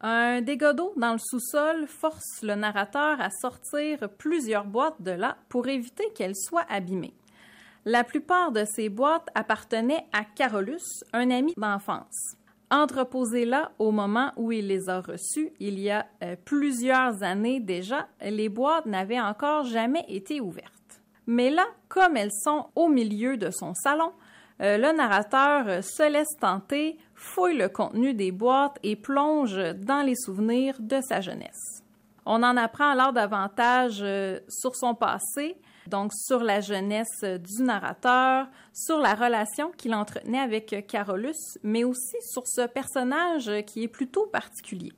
[0.01, 5.36] Un dégât d'eau dans le sous-sol force le narrateur à sortir plusieurs boîtes de là
[5.49, 7.14] pour éviter qu'elles soient abîmées.
[7.84, 12.36] La plupart de ces boîtes appartenaient à Carolus, un ami d'enfance.
[12.70, 17.60] Entreposées là au moment où il les a reçues, il y a euh, plusieurs années
[17.60, 20.72] déjà, les boîtes n'avaient encore jamais été ouvertes.
[21.26, 24.12] Mais là, comme elles sont au milieu de son salon,
[24.60, 30.02] euh, le narrateur euh, se laisse tenter, fouille le contenu des boîtes et plonge dans
[30.02, 31.82] les souvenirs de sa jeunesse.
[32.26, 34.04] On en apprend alors davantage
[34.50, 35.56] sur son passé,
[35.89, 41.59] donc sur la jeunesse euh, du narrateur, sur la relation qu'il entretenait avec euh, Carolus,
[41.62, 44.93] mais aussi sur ce personnage euh, qui est plutôt particulier.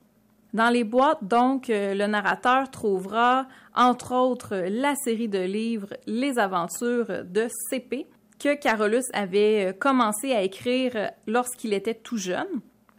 [0.53, 7.25] Dans les boîtes, donc, le narrateur trouvera, entre autres, la série de livres Les aventures
[7.25, 8.09] de CP,
[8.41, 12.49] que Carolus avait commencé à écrire lorsqu'il était tout jeune.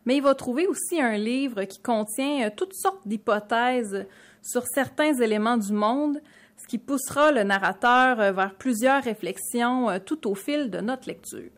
[0.05, 4.05] Mais il va trouver aussi un livre qui contient toutes sortes d'hypothèses
[4.41, 6.21] sur certains éléments du monde,
[6.71, 11.51] qui poussera le narrateur euh, vers plusieurs réflexions euh, tout au fil de notre lecture.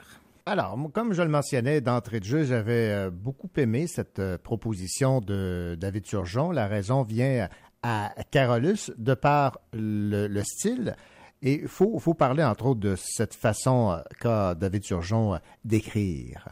[0.48, 5.78] Alors, comme je le mentionnais d'entrée de jeu, j'avais euh, beaucoup aimé cette proposition de
[5.80, 6.50] David Turgeon.
[6.50, 7.48] La raison vient
[7.84, 10.96] à Carolus de par le, le style.
[11.44, 16.48] Et il faut, faut parler, entre autres, de cette façon qu'a David Turgeon d'écrire.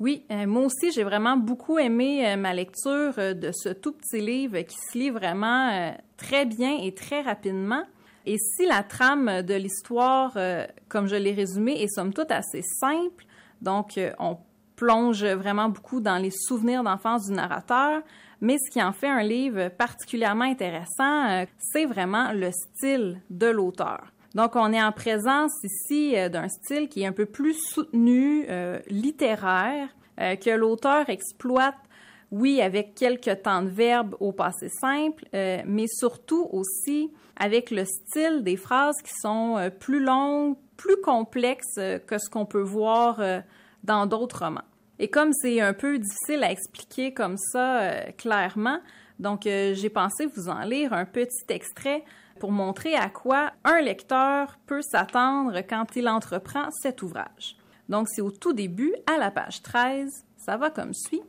[0.00, 3.92] Oui, euh, moi aussi, j'ai vraiment beaucoup aimé euh, ma lecture euh, de ce tout
[3.92, 7.84] petit livre qui se lit vraiment très bien et très rapidement.
[8.26, 10.36] Et si la trame de l'histoire,
[10.88, 13.26] comme je l'ai résumé, est somme toute assez simple,
[13.60, 14.38] donc on
[14.76, 18.00] plonge vraiment beaucoup dans les souvenirs d'enfance du narrateur,
[18.40, 24.13] mais ce qui en fait un livre particulièrement intéressant, c'est vraiment le style de l'auteur.
[24.34, 28.46] Donc, on est en présence ici euh, d'un style qui est un peu plus soutenu,
[28.48, 29.88] euh, littéraire,
[30.20, 31.76] euh, que l'auteur exploite,
[32.32, 38.42] oui, avec quelques temps de verbe au passé simple, mais surtout aussi avec le style
[38.42, 43.20] des phrases qui sont plus longues, plus complexes que ce qu'on peut voir
[43.84, 44.64] dans d'autres romans.
[44.98, 48.80] Et comme c'est un peu difficile à expliquer comme ça clairement,
[49.20, 52.02] donc j'ai pensé vous en lire un petit extrait
[52.38, 57.56] pour montrer à quoi un lecteur peut s'attendre quand il entreprend cet ouvrage.
[57.88, 61.22] Donc c'est au tout début, à la page 13, ça va comme suit.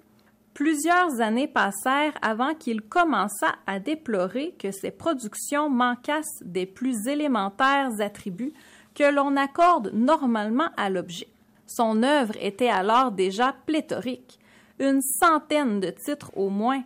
[0.54, 7.90] Plusieurs années passèrent avant qu'il commençât à déplorer que ses productions manquassent des plus élémentaires
[8.00, 8.54] attributs
[8.94, 11.28] que l'on accorde normalement à l'objet.
[11.68, 14.40] Son œuvre était alors déjà pléthorique,
[14.80, 16.84] une centaine de titres au moins,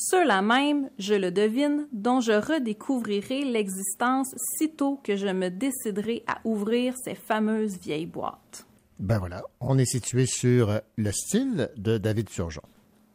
[0.00, 6.38] ceux-là même, je le devine, dont je redécouvrirai l'existence sitôt que je me déciderai à
[6.44, 8.64] ouvrir ces fameuses vieilles boîtes.
[9.00, 12.62] Ben voilà, on est situé sur le style de David Turgeon.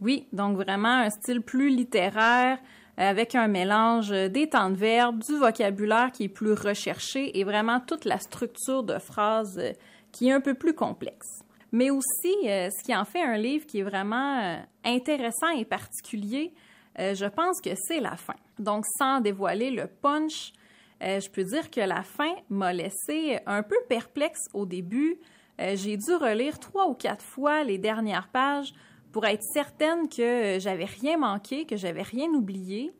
[0.02, 2.60] Oui, donc vraiment un style plus littéraire,
[2.98, 7.80] avec un mélange des temps de verbe, du vocabulaire qui est plus recherché et vraiment
[7.80, 9.72] toute la structure de phrases euh,
[10.12, 11.44] qui est un peu plus complexe.
[11.72, 15.66] Mais aussi, euh, ce qui en fait un livre qui est vraiment euh, intéressant et
[15.66, 16.54] particulier,
[17.00, 18.36] euh, je pense que c'est la fin.
[18.60, 20.54] Donc, sans dévoiler le punch,
[21.02, 25.20] euh, je peux dire que la fin m'a laissé un peu perplexe au début,
[25.60, 28.74] Euh, j'ai dû relire trois ou quatre fois les dernières pages
[29.12, 32.91] pour être certaine que j'avais rien manqué, que j'avais rien oublié.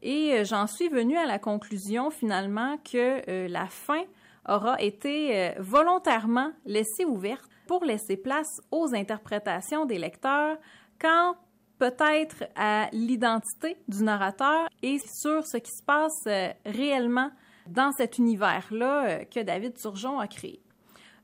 [0.00, 4.04] Et j'en suis venue à la conclusion finalement que la fin
[4.48, 10.56] aura été volontairement laissée ouverte pour laisser place aux interprétations des lecteurs
[10.98, 11.36] quant
[11.82, 17.32] peut-être à l'identité du narrateur et sur ce qui se passe euh, réellement
[17.66, 20.62] dans cet univers-là euh, que David Turgeon a créé.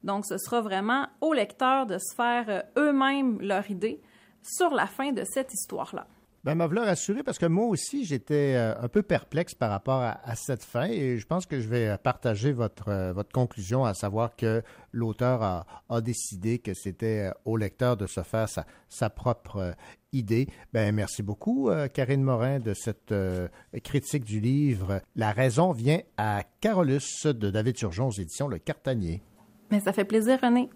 [0.02, 4.00] Donc, ce sera vraiment aux lecteurs de se faire euh, eux-mêmes leur idée
[4.42, 6.08] sur la fin de cette histoire-là.
[6.44, 10.00] Ben, me voilà rassuré parce que moi aussi, j'étais euh, un peu perplexe par rapport
[10.02, 13.94] à, cette fin et je pense que je vais partager votre, euh, votre conclusion, à
[13.94, 14.62] savoir que
[14.92, 19.56] l'auteur a, a décidé que c'était euh, au lecteur de se faire sa, sa propre
[19.56, 19.72] euh,
[20.12, 20.48] idée.
[20.72, 23.48] Ben, merci beaucoup, euh, Karine Morin, de cette euh,
[23.82, 29.22] critique du livre La raison vient à Carolus de David Turgeon aux éditions Le Cartanier.
[29.70, 30.70] Mais ça fait plaisir, René.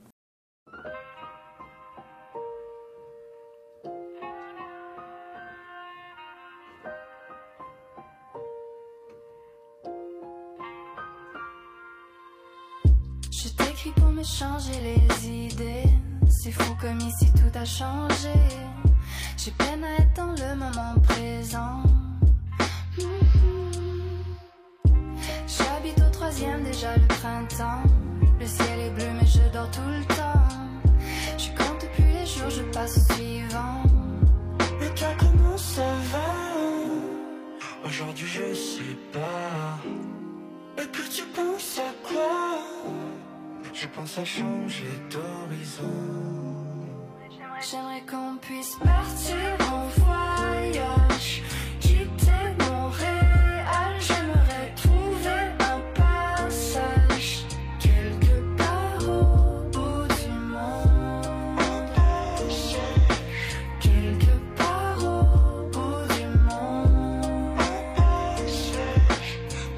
[16.82, 18.34] Comme ici tout a changé.
[19.36, 21.82] J'ai peine à être dans le moment présent.
[25.46, 27.84] J'habite au troisième, déjà le printemps.
[28.40, 30.48] Le ciel est bleu, mais je dors tout le temps.
[31.38, 33.82] Je compte plus les jours, je passe au suivant.
[34.82, 37.86] Et toi, comment ça va?
[37.86, 39.78] Aujourd'hui, je sais pas.
[40.82, 42.58] Et puis tu penses à quoi?
[43.72, 46.51] Je pense à changer d'horizon.
[47.70, 49.36] J'aimerais qu'on puisse partir
[49.72, 51.42] en voyage,
[51.80, 53.94] quitter Montréal.
[54.00, 57.46] J'aimerais trouver un passage
[57.78, 61.24] quelque part au bout du monde.
[63.80, 67.16] Quelque part au bout du monde.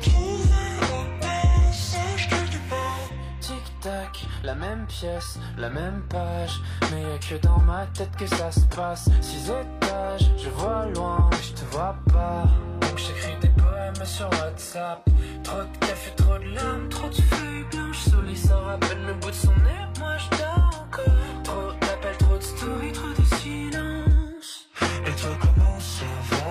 [0.01, 3.11] Trouver un passage quelque part.
[3.41, 6.63] Tic-tac, la même pièce, la même page.
[6.91, 9.09] Mais y'a que dans ma tête que ça se passe.
[9.21, 12.45] Six étages, je vois loin, mais je te vois pas.
[12.81, 15.09] Donc j'écris des poèmes sur WhatsApp.
[15.43, 18.03] Trop de café, trop de larmes, trop de feuilles blanches.
[18.11, 18.37] Soleil
[18.73, 21.15] à peine le bout de son nez, moi je encore.
[21.43, 24.69] Trop d'appels, trop de stories, trop de silence.
[25.07, 26.45] Et toi, comment ça va?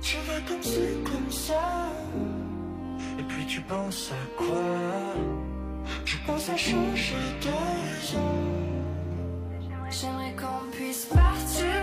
[0.00, 1.88] Tu vas comme ci, comme ça.
[3.18, 4.56] Et puis tu penses à quoi?
[6.04, 8.81] Je pense à changer d'horizon.
[10.02, 11.81] J'aimerais qu'on puisse partir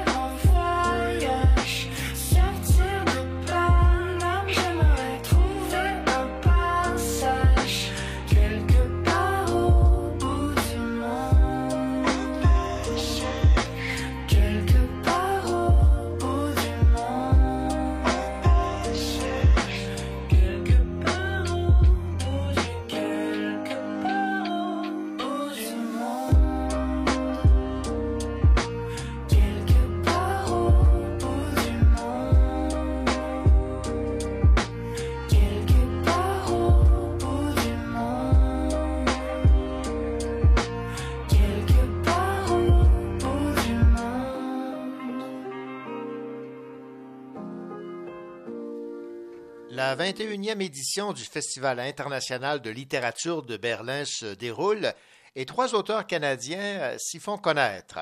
[50.09, 54.91] 21e édition du Festival international de littérature de Berlin se déroule
[55.35, 57.99] et trois auteurs canadiens euh, s'y font connaître.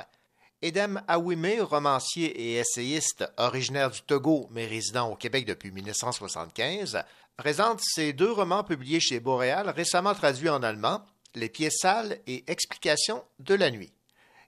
[0.61, 7.03] Edem Awime, romancier et essayiste originaire du Togo mais résident au Québec depuis 1975,
[7.35, 11.01] présente ses deux romans publiés chez Boréal récemment traduits en allemand,
[11.35, 13.91] Les pièces sales et Explications de la nuit.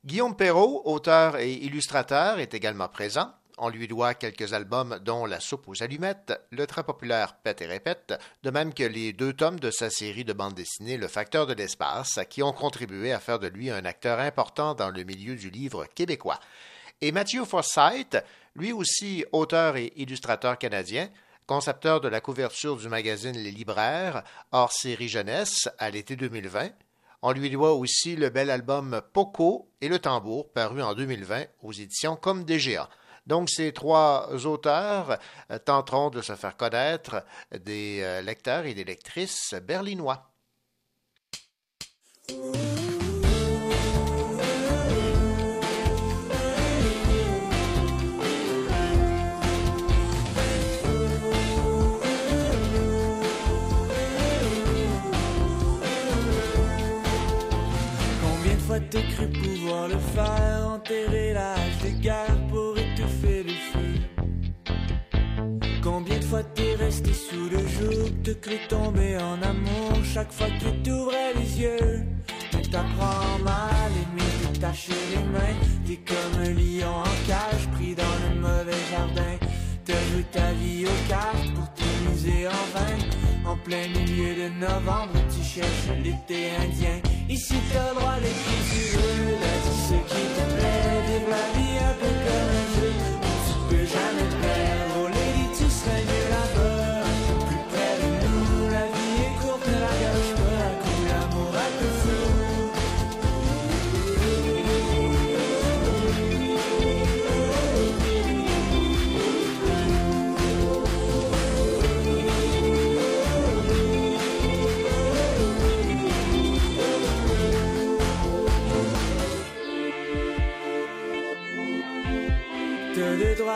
[0.05, 3.33] Guillaume Perrault, auteur et illustrateur, est également présent.
[3.61, 7.65] On lui doit quelques albums dont La soupe aux allumettes, le très populaire Pète et
[7.65, 11.45] répète, de même que les deux tomes de sa série de bande dessinée Le facteur
[11.45, 15.35] de l'espace, qui ont contribué à faire de lui un acteur important dans le milieu
[15.35, 16.39] du livre québécois.
[17.01, 18.17] Et Matthew Forsyth,
[18.55, 21.09] lui aussi auteur et illustrateur canadien,
[21.45, 26.69] concepteur de la couverture du magazine Les Libraires, hors série jeunesse, à l'été 2020,
[27.21, 31.73] on lui doit aussi le bel album Poco et le tambour, paru en 2020 aux
[31.73, 32.89] éditions Comme DGA.
[33.29, 35.19] Donc, ces trois auteurs
[35.51, 40.25] euh, tenteront de se faire connaître des euh, lecteurs et des lectrices berlinois.
[59.33, 62.38] Pouvoir le faire enterrer l'âge des gars
[66.29, 70.83] fois t'es resté sous le joug, te cru tomber en amour chaque fois que tu
[70.83, 72.03] t'ouvrais les yeux.
[72.51, 75.57] Tu t'apprends mal aimer, te tâcher les mains,
[75.87, 79.35] t'es comme un lion en cage pris dans le mauvais jardin.
[79.85, 83.49] T'as joué ta vie aux cartes pour t'amuser en vain.
[83.51, 87.01] En plein milieu de novembre, tu cherches l'été indien.
[87.27, 89.53] Ici t'as le droit d'être qui tu veux, là
[89.87, 92.58] ce qui te plaît, vivre la vie un peu comme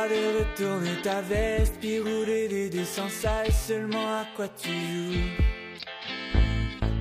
[0.10, 5.30] de retourner ta veste Puis rouler des dés sans cesse Seulement à quoi tu joues.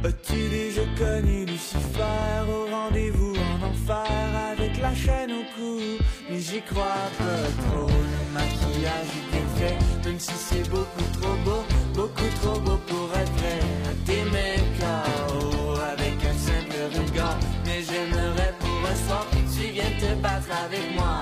[0.05, 5.81] As-tu déjà connu Lucifer Au rendez-vous en enfer Avec la chaîne au cou.
[6.29, 11.37] Mais j'y crois pas trop Le maquillage est bien fait Même si c'est beaucoup trop
[11.45, 11.63] beau
[11.95, 13.61] Beaucoup trop beau pour être vrai.
[14.05, 19.27] T'es même KO Avec un simple regard Mais j'aimerais pour un soir
[19.63, 21.21] tu viennes te battre avec moi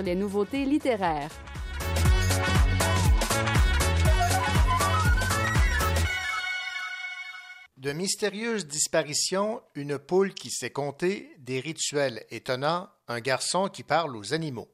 [0.00, 1.30] les nouveautés littéraires.
[7.76, 14.16] De mystérieuses disparitions, une poule qui s'est comptée, des rituels étonnants, un garçon qui parle
[14.16, 14.68] aux animaux.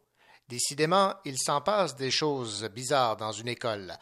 [0.49, 3.95] Décidément, il s'en passe des choses bizarres dans une école.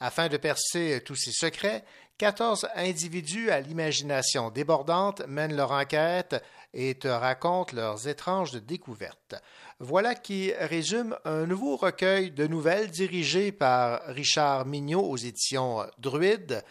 [0.00, 1.84] Afin de percer tous ces secrets,
[2.18, 9.34] quatorze individus à l'imagination débordante mènent leur enquête et te racontent leurs étranges découvertes.
[9.80, 16.62] Voilà qui résume un nouveau recueil de nouvelles dirigé par Richard Mignot aux éditions Druide.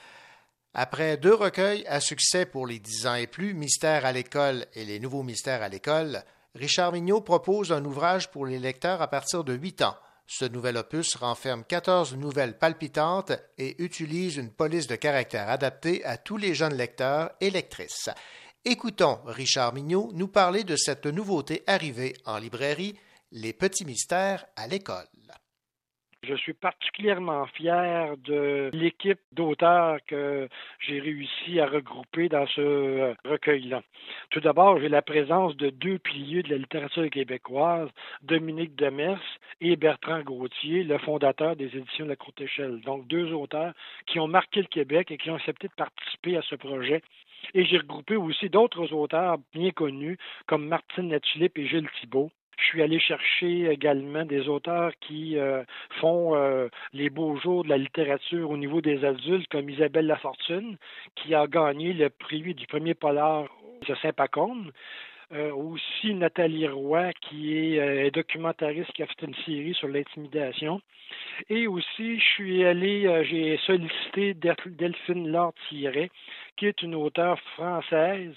[0.73, 4.85] Après deux recueils à succès pour les dix ans et plus, Mystère à l'école et
[4.85, 6.23] les nouveaux mystères à l'école,
[6.55, 9.97] Richard Mignot propose un ouvrage pour les lecteurs à partir de huit ans.
[10.25, 16.15] Ce nouvel opus renferme 14 nouvelles palpitantes et utilise une police de caractère adaptée à
[16.15, 18.09] tous les jeunes lecteurs et lectrices.
[18.65, 22.95] Écoutons Richard Mignot nous parler de cette nouveauté arrivée en librairie,
[23.33, 25.07] Les petits mystères à l'école.
[26.23, 30.47] Je suis particulièrement fier de l'équipe d'auteurs que
[30.79, 33.81] j'ai réussi à regrouper dans ce euh, recueil-là.
[34.29, 37.89] Tout d'abord, j'ai la présence de deux piliers de la littérature québécoise,
[38.21, 39.19] Dominique Demers
[39.59, 42.79] et Bertrand Gauthier, le fondateur des éditions de la Courte Échelle.
[42.79, 43.73] Donc, deux auteurs
[44.05, 47.01] qui ont marqué le Québec et qui ont accepté de participer à ce projet.
[47.53, 50.17] Et j'ai regroupé aussi d'autres auteurs bien connus
[50.47, 52.31] comme Martine Latulippe et Gilles Thibault.
[52.57, 55.63] Je suis allé chercher également des auteurs qui euh,
[55.99, 60.77] font euh, les beaux jours de la littérature au niveau des adultes, comme Isabelle Lafortune,
[61.15, 63.47] qui a gagné le prix du premier polar
[63.87, 64.71] de Saint-Pacôme.
[65.33, 70.79] Euh, aussi Nathalie Roy, qui est euh, documentariste, qui a fait une série sur l'intimidation.
[71.49, 76.11] Et aussi, je suis allé, euh, j'ai sollicité Delphine Laure-Thierret,
[76.55, 78.35] qui est une auteure française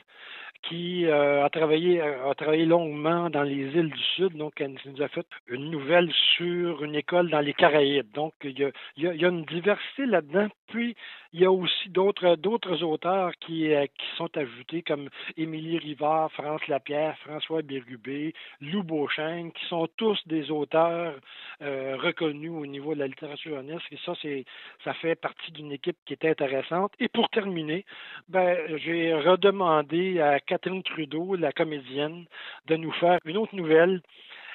[0.62, 4.36] qui a travaillé a travaillé longuement dans les îles du Sud.
[4.36, 8.10] Donc, elle nous a fait une nouvelle sur une école dans les Caraïbes.
[8.14, 10.48] Donc, il y y il y a une diversité là-dedans.
[10.66, 10.96] Puis,
[11.36, 16.32] Il y a aussi d'autres d'autres auteurs qui, euh, qui sont ajoutés comme Émilie Rivard,
[16.32, 18.32] France Lapierre, François Bérubé,
[18.62, 21.12] Lou Beauchesne, qui sont tous des auteurs
[21.60, 23.82] euh, reconnus au niveau de la littérature jeunesse.
[23.92, 24.46] Et ça, c'est
[24.82, 26.94] ça fait partie d'une équipe qui est intéressante.
[27.00, 27.84] Et pour terminer,
[28.30, 32.24] ben, j'ai redemandé à Catherine Trudeau, la comédienne,
[32.66, 34.00] de nous faire une autre nouvelle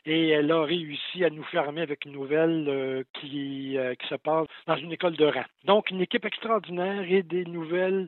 [0.06, 4.16] et elle a réussi à nous fermer avec une nouvelle euh, qui, euh, qui se
[4.16, 5.46] passe dans une école de rang.
[5.66, 8.08] Donc, une équipe extraordinaire et des nouvelles,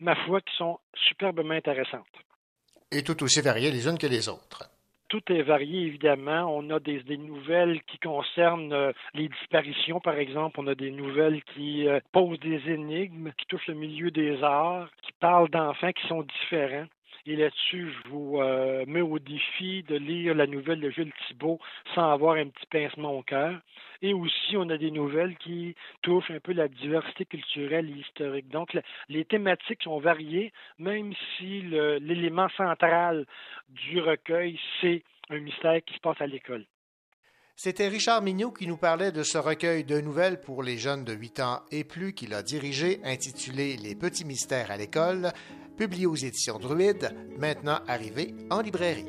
[0.00, 2.06] ma foi, qui sont superbement intéressantes.
[2.90, 4.70] Et tout aussi variées les unes que les autres.
[5.08, 6.56] Tout est varié, évidemment.
[6.56, 10.58] On a des, des nouvelles qui concernent euh, les disparitions, par exemple.
[10.58, 15.12] On a des nouvelles qui posent des énigmes, qui touchent le milieu des arts, qui
[15.20, 16.86] parlent d'enfants qui sont différents.
[17.28, 21.58] Et là-dessus, je vous euh, mets au défi de lire la nouvelle de Jules Thibault
[21.92, 23.58] sans avoir un petit pincement au cœur.
[24.00, 28.48] Et aussi, on a des nouvelles qui touchent un peu la diversité culturelle et historique.
[28.48, 33.26] Donc, les thématiques sont variées, même si l'élément central
[33.70, 36.64] du recueil, c'est un mystère qui se passe à l'école.
[37.58, 41.14] C'était Richard Mignot qui nous parlait de ce recueil de nouvelles pour les jeunes de
[41.14, 45.32] 8 ans et plus qu'il a dirigé, intitulé Les petits mystères à l'école,
[45.78, 49.06] publié aux éditions Druide, maintenant arrivé en librairie.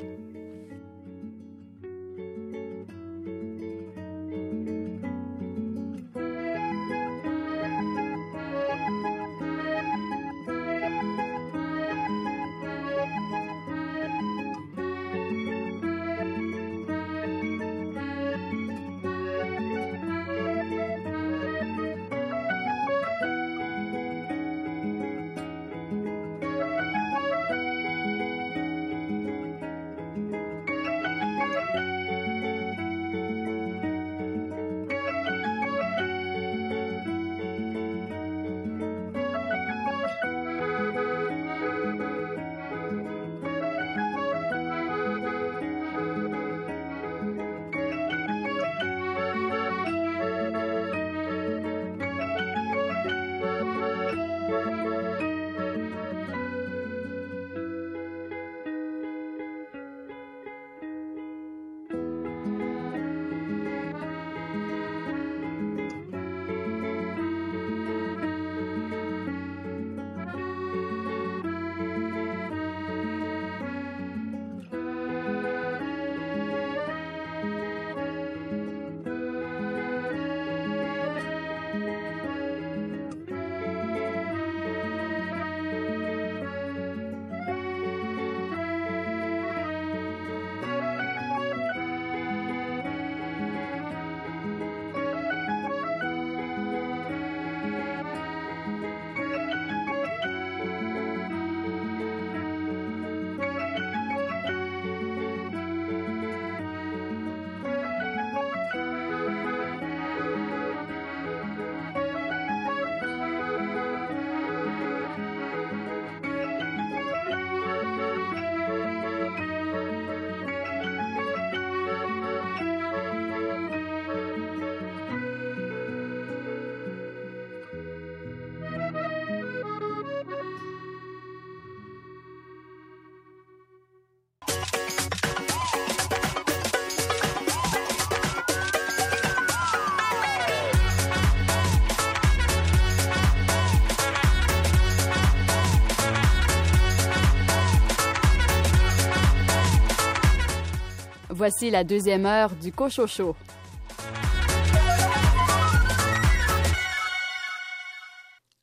[151.38, 153.36] Voici la deuxième heure du Cochocho.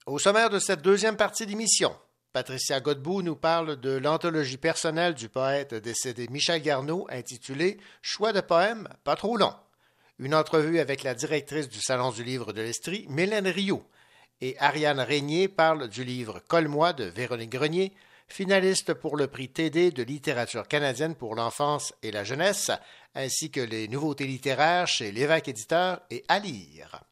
[0.06, 1.96] Au sommaire de cette deuxième partie d'émission,
[2.34, 8.42] Patricia Godbout nous parle de l'anthologie personnelle du poète décédé Michel Garneau intitulée Choix de
[8.42, 9.54] poèmes pas trop long.
[10.20, 13.86] Une entrevue avec la directrice du Salon du livre de l'Estrie, Mélène Rioux.
[14.42, 17.94] Et Ariane Régnier parle du livre Colle-moi de Véronique Grenier,
[18.28, 22.72] finaliste pour le prix TD de littérature canadienne pour l'enfance et la jeunesse,
[23.14, 27.04] ainsi que les nouveautés littéraires chez l'Évêque Éditeur et à lire.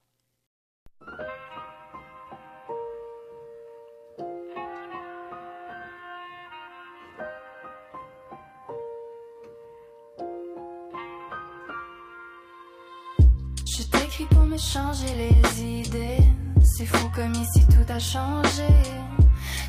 [16.76, 18.68] C'est fou comme ici tout a changé.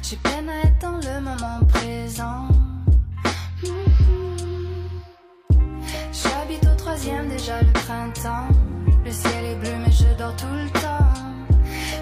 [0.03, 2.49] J'ai peine à être dans le moment présent.
[3.63, 4.89] Mm-hmm.
[6.13, 8.49] J'habite au troisième, déjà le printemps.
[9.05, 11.13] Le ciel est bleu, mais je dors tout le temps.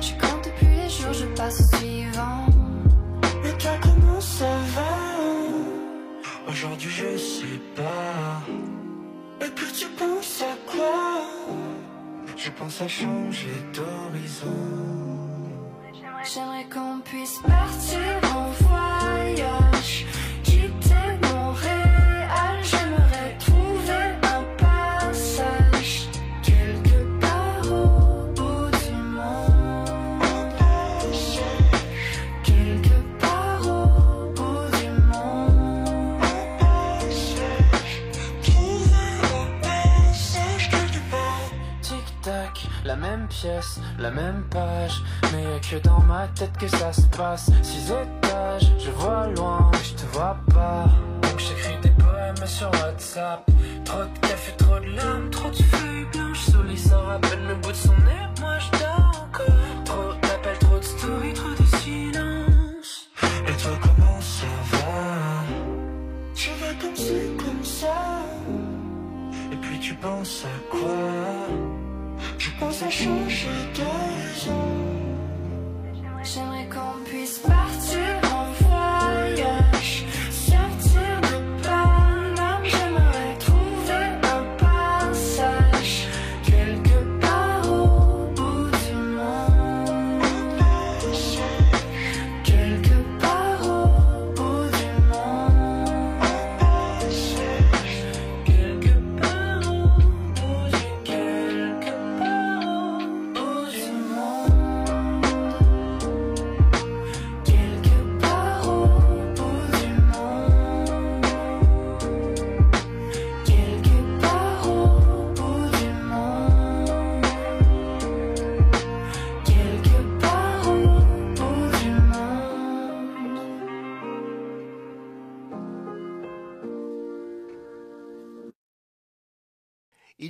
[0.00, 2.46] Je compte plus les jours, je passe au suivant.
[3.44, 4.92] Et toi, comment ça va?
[6.48, 8.40] Aujourd'hui, je sais pas.
[9.44, 11.41] Et plus tu penses à quoi?
[12.45, 14.49] Je pense à changer d'horizon.
[16.24, 18.01] J'aimerais qu'on puisse partir
[18.34, 19.71] en voyage,
[43.99, 45.03] la même page.
[45.32, 47.51] Mais y'a que dans ma tête que ça se passe.
[47.62, 50.86] Six étages, je vois loin, mais je te vois pas.
[51.22, 53.49] Donc j'écris des poèmes sur WhatsApp.
[53.84, 56.40] Trop de café, trop de larmes, trop de feuilles blanches.
[56.40, 58.26] Soleil à peine le bout de son nez.
[58.40, 59.57] Moi je encore.
[59.84, 63.09] Trop d'appels, trop de stories, trop de silence.
[63.49, 65.45] Et toi, comment ça va?
[66.34, 68.20] Tu vas comme comme ça.
[69.53, 71.81] Et puis tu penses à quoi?
[72.45, 74.53] Je pense à changer d'horizon.
[76.24, 78.21] J'aimerais qu'on puisse partir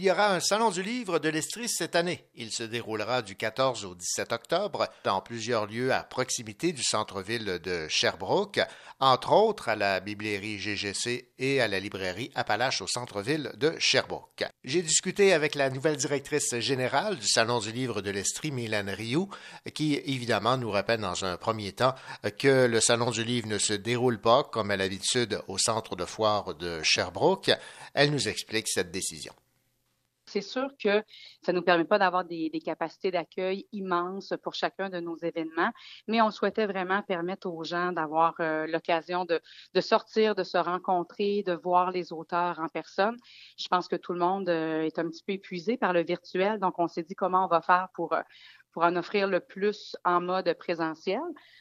[0.03, 2.26] Il y aura un Salon du livre de l'Estrie cette année.
[2.34, 7.61] Il se déroulera du 14 au 17 octobre dans plusieurs lieux à proximité du centre-ville
[7.62, 8.59] de Sherbrooke,
[8.98, 14.42] entre autres à la bibliothèque GGC et à la librairie Appalache au centre-ville de Sherbrooke.
[14.64, 19.30] J'ai discuté avec la nouvelle directrice générale du Salon du livre de l'Estrie, Mylène Rioux,
[19.72, 21.94] qui évidemment nous rappelle dans un premier temps
[22.40, 26.05] que le Salon du livre ne se déroule pas comme à l'habitude au centre de
[26.05, 27.53] foire de Sherbrooke.
[27.94, 29.32] Elle nous explique cette décision.
[30.33, 31.05] C'est sûr que
[31.43, 35.70] ça ne nous permet pas d'avoir des, capacités d'accueil immenses pour chacun de nos événements,
[36.09, 39.43] mais on souhaitait vraiment permettre aux gens d'avoir euh, l'occasion de,
[39.74, 43.18] de sortir, de se rencontrer, de voir les auteurs en personne.
[43.59, 46.59] Je pense que tout le monde euh, est un petit peu épuisé par le virtuel,
[46.61, 48.22] donc on s'est dit comment on va faire pour euh,
[48.73, 51.20] pour en offrir le plus en mode présentiel.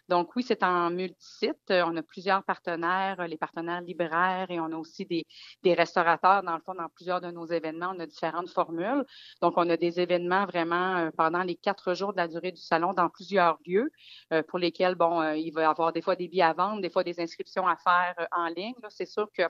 [0.09, 1.69] Donc oui, c'est en multisite.
[1.69, 5.25] Euh, On a plusieurs partenaires, les partenaires libraires et on a aussi des,
[5.63, 6.43] des restaurateurs.
[6.43, 9.05] Dans le fond, dans plusieurs de nos événements, on a différentes formules.
[9.41, 12.61] Donc, on a des événements vraiment euh, pendant les quatre jours de la durée du
[12.61, 13.89] salon dans plusieurs lieux
[14.33, 16.89] euh, pour lesquels, bon, il va y avoir des fois des billets à vendre, des
[16.89, 18.75] fois des inscriptions à faire en ligne.
[18.89, 19.43] C'est sûr que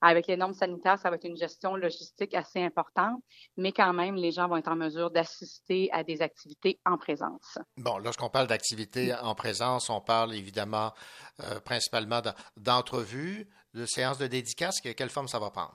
[0.00, 3.22] avec les normes sanitaires, ça va être une gestion logistique assez importante,
[3.56, 7.58] mais quand même, les gens vont être en mesure d'assister à des activités en présence.
[7.76, 10.92] Bon, lorsqu'on parle d'activité en présence, on parle évidemment
[11.40, 14.80] euh, principalement d'en- d'entrevues, de séances de dédicaces.
[14.80, 15.74] Que- Quelle forme ça va prendre?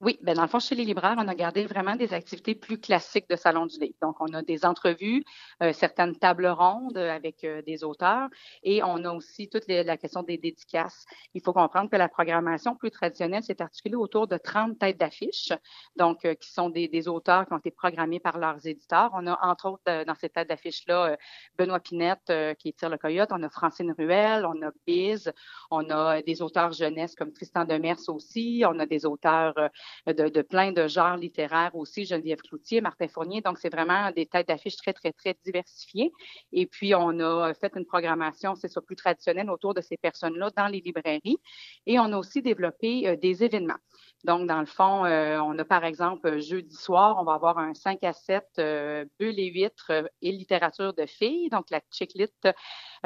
[0.00, 2.78] Oui, ben dans le fond, chez les libraires, on a gardé vraiment des activités plus
[2.78, 3.96] classiques de Salon du Livre.
[4.00, 5.24] Donc, on a des entrevues,
[5.60, 8.28] euh, certaines tables rondes avec euh, des auteurs
[8.62, 11.04] et on a aussi toute la question des dédicaces.
[11.34, 15.52] Il faut comprendre que la programmation plus traditionnelle s'est articulée autour de 30 têtes d'affiches,
[15.96, 19.10] donc euh, qui sont des, auteurs qui ont été programmés par leurs éditeurs.
[19.14, 21.16] On a entre autres euh, dans ces têtes d'affiches-là euh,
[21.58, 25.32] Benoît Pinette euh, qui tire le coyote, on a Francine Ruel, on a Biz,
[25.72, 29.68] on a des auteurs jeunesse comme Tristan Demers aussi, on a des auteurs euh,
[30.06, 33.40] de, de plein de genres littéraires aussi, Geneviève Cloutier, Martin Fournier.
[33.40, 36.12] Donc, c'est vraiment des têtes d'affiches très, très, très diversifiées.
[36.52, 40.50] Et puis, on a fait une programmation, c'est ça, plus traditionnelle autour de ces personnes-là
[40.56, 41.38] dans les librairies.
[41.86, 43.78] Et on a aussi développé euh, des événements.
[44.24, 47.58] Donc, dans le fond, euh, on a par exemple euh, jeudi soir, on va avoir
[47.58, 51.80] un 5 à 7 euh, bulles et huîtres euh, et littérature de filles, donc la
[51.92, 52.26] chicklit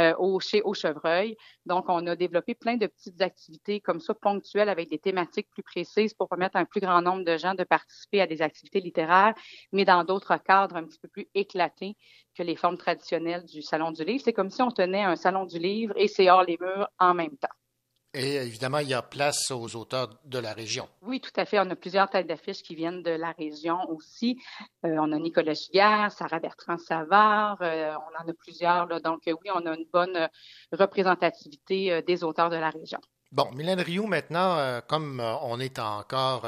[0.00, 1.36] euh, au, chez Au Chevreuil.
[1.66, 5.62] Donc, on a développé plein de petites activités comme ça, ponctuelles, avec des thématiques plus
[5.62, 8.80] précises pour permettre à un plus grand nombre de gens de participer à des activités
[8.80, 9.34] littéraires,
[9.72, 11.96] mais dans d'autres cadres un petit peu plus éclatés
[12.34, 14.22] que les formes traditionnelles du Salon du Livre.
[14.24, 17.14] C'est comme si on tenait un Salon du Livre et c'est hors les murs en
[17.14, 17.48] même temps.
[18.14, 20.86] Et évidemment, il y a place aux auteurs de la région.
[21.00, 21.58] Oui, tout à fait.
[21.58, 24.38] On a plusieurs têtes d'affiches qui viennent de la région aussi.
[24.84, 28.86] Euh, on a Nicolas Giguère, Sarah Bertrand Savard, euh, on en a plusieurs.
[28.86, 29.00] Là.
[29.00, 30.28] Donc euh, oui, on a une bonne
[30.72, 32.98] représentativité des auteurs de la région.
[33.30, 36.46] Bon, Mylène Rioux, maintenant, comme on est encore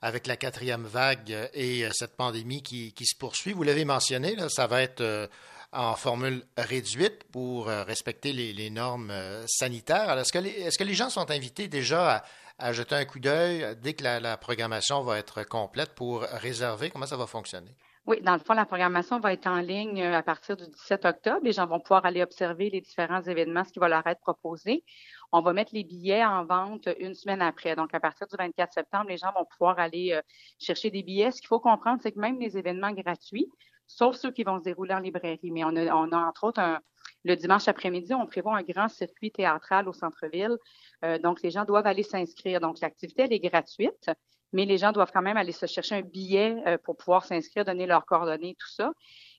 [0.00, 4.48] avec la quatrième vague et cette pandémie qui, qui se poursuit, vous l'avez mentionné, là,
[4.48, 5.28] ça va être
[5.72, 10.18] en formule réduite pour euh, respecter les, normes euh, sanitaires.
[10.18, 12.24] Est-ce que, les, gens sont invités déjà
[12.58, 16.90] à, jeter un coup d'œil dès que la, la programmation va être complète pour réserver?
[16.90, 17.74] Comment ça va fonctionner?
[18.04, 21.04] Oui, dans le fond, la programmation va être en ligne euh, à partir du 17
[21.04, 21.40] octobre.
[21.44, 24.84] Les gens vont pouvoir aller observer les différents événements, ce qui va leur être proposé.
[25.30, 27.76] On va mettre les billets en vente une semaine après.
[27.76, 30.20] Donc, à partir du 24 septembre, les gens vont pouvoir aller
[30.58, 31.30] chercher des billets.
[31.30, 33.48] Ce qu'il faut comprendre, c'est que même les événements gratuits,
[33.94, 36.80] sauf ceux qui vont se dérouler en librairie, mais on a, entre autres
[37.24, 40.56] le dimanche après-midi, on prévoit un grand circuit théâtral au centre-ville.
[41.04, 42.60] Euh, donc, les gens doivent aller s'inscrire.
[42.60, 44.10] Donc, l'activité, elle est gratuite,
[44.52, 47.64] mais les gens doivent quand même aller se chercher un billet euh, pour pouvoir s'inscrire,
[47.64, 48.92] donner leurs coordonnées, tout ça.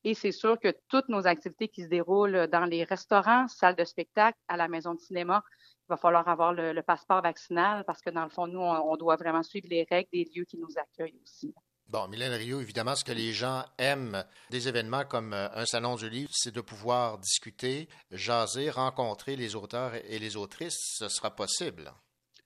[0.05, 3.83] Et c'est sûr que toutes nos activités qui se déroulent dans les restaurants, salles de
[3.83, 5.43] spectacle, à la maison de cinéma,
[5.85, 9.17] il va falloir avoir le, passeport vaccinal parce que dans le fond, nous, on doit
[9.17, 11.53] vraiment suivre les règles des lieux qui nous accueillent aussi.
[11.93, 15.95] Bon, Mylène Rio, évidemment, ce que les gens aiment des événements comme euh, un salon
[15.95, 20.95] du livre, c'est de pouvoir discuter, jaser, rencontrer les auteurs et les autrices.
[20.97, 21.93] Ce sera possible.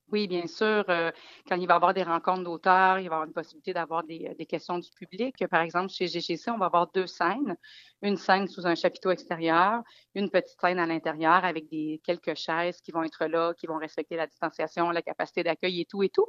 [0.09, 0.85] Oui, bien sûr.
[0.89, 1.11] euh,
[1.49, 4.03] quand il va y avoir des rencontres d'auteurs, il va y avoir une possibilité d'avoir
[4.05, 5.45] des, des questions du public.
[5.47, 7.57] Par exemple, chez GGC, on va avoir deux scènes.
[8.01, 9.81] Une scène sous un chapiteau extérieur,
[10.15, 13.77] une petite scène à l'intérieur avec des quelques chaises qui vont être là, qui vont
[13.77, 16.27] respecter la distanciation, la capacité d'accueil et tout et tout.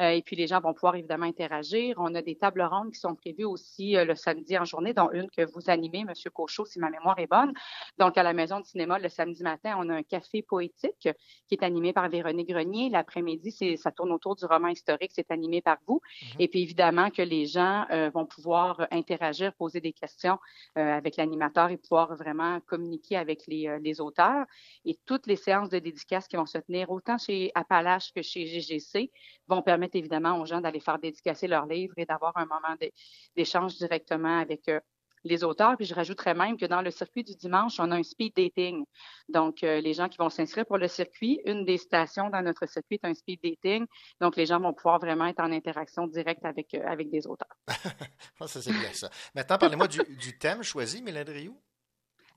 [0.00, 1.96] Euh, et puis les gens vont pouvoir évidemment interagir.
[1.98, 5.10] On a des tables rondes qui sont prévues aussi euh, le samedi en journée, dont
[5.12, 7.52] une que vous animez, Monsieur Cochot, si ma mémoire est bonne.
[7.98, 11.08] Donc à la Maison du cinéma, le samedi matin, on a un café poétique
[11.48, 12.90] qui est animé par Véronique Grenier.
[13.16, 16.02] L'après-midi, c'est ça tourne autour du roman historique, c'est animé par vous.
[16.38, 20.38] Et puis évidemment que les gens euh, vont pouvoir euh, interagir, poser des questions
[20.76, 24.44] euh, avec l'animateur et pouvoir vraiment communiquer avec les, euh, les auteurs.
[24.84, 28.44] Et toutes les séances de dédicaces qui vont se tenir autant chez Appalache que chez
[28.46, 29.10] GGC
[29.48, 32.92] vont permettre évidemment aux gens d'aller faire dédicacer leurs livres et d'avoir un moment d'é-
[33.34, 34.78] d'échange directement avec euh,
[35.26, 35.76] les auteurs.
[35.76, 38.84] Puis je rajouterais même que dans le circuit du dimanche, on a un speed dating.
[39.28, 42.66] Donc, euh, les gens qui vont s'inscrire pour le circuit, une des stations dans notre
[42.66, 43.86] circuit est un speed dating.
[44.20, 47.56] Donc, les gens vont pouvoir vraiment être en interaction directe avec, euh, avec des auteurs.
[48.38, 49.08] Ah, ça, c'est bien ça.
[49.34, 51.58] Maintenant, parlez-moi du, du thème choisi, Rio.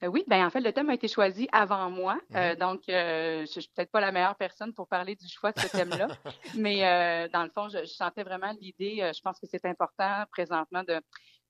[0.03, 2.19] Euh, oui, ben en fait, le thème a été choisi avant moi.
[2.35, 5.51] Euh, donc, euh, je, je suis peut-être pas la meilleure personne pour parler du choix
[5.51, 6.07] de ce thème-là.
[6.55, 9.11] mais euh, dans le fond, je, je sentais vraiment l'idée.
[9.13, 11.01] je pense que c'est important présentement de,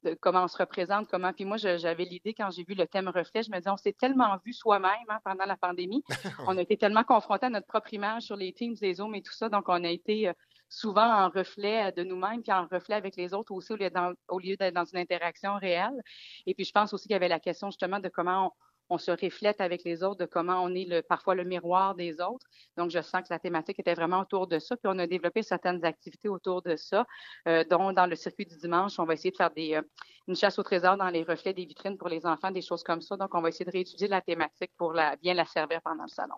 [0.03, 1.33] de comment on se représente, comment.
[1.33, 3.93] Puis moi, j'avais l'idée quand j'ai vu le thème reflet, je me disais, on s'est
[3.93, 6.03] tellement vu soi-même hein, pendant la pandémie.
[6.47, 9.21] on a été tellement confrontés à notre propre image sur les Teams, les Zooms et
[9.21, 9.49] tout ça.
[9.49, 10.33] Donc, on a été euh,
[10.69, 14.13] souvent en reflet de nous-mêmes, puis en reflet avec les autres aussi, au lieu dans-
[14.27, 16.01] au lieu d'être dans une interaction réelle.
[16.45, 18.51] Et puis, je pense aussi qu'il y avait la question justement de comment on,
[18.89, 22.45] on se reflète avec les autres, de comment on est parfois le miroir des autres.
[22.77, 24.75] Donc, je sens que la thématique était vraiment autour de ça.
[24.77, 27.05] Puis, on a développé certaines activités autour de ça,
[27.47, 29.81] euh, dont dans le circuit du dimanche, on va essayer de faire des, euh,
[30.27, 33.01] une chasse au trésor dans les reflets des vitrines pour les enfants, des choses comme
[33.01, 33.17] ça.
[33.17, 36.09] Donc, on va essayer de réétudier la thématique pour la, bien la servir pendant le
[36.09, 36.35] salon.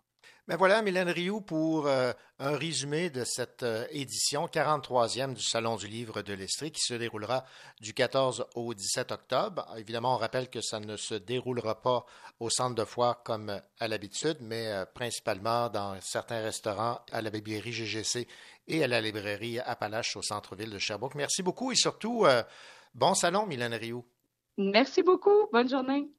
[0.48, 5.78] Ben voilà, Mylène Rioux, pour euh, un résumé de cette euh, édition 43e du Salon
[5.78, 7.46] du Livre de l'Estrie qui se déroulera
[7.80, 9.66] du 14 au 17 octobre.
[9.78, 12.06] Évidemment, on rappelle que ça ne se déroulera pas
[12.40, 17.30] au centre de foire comme à l'habitude, mais euh, principalement dans certains restaurants, à la
[17.30, 18.28] bibliothèque GGC
[18.68, 21.16] et à la librairie Appalache au centre-ville de Sherbrooke.
[21.16, 22.26] Merci beaucoup et surtout,
[22.94, 24.06] bon salon, Mylène Rioux.
[24.58, 25.48] Merci beaucoup.
[25.52, 26.10] Bonne journée.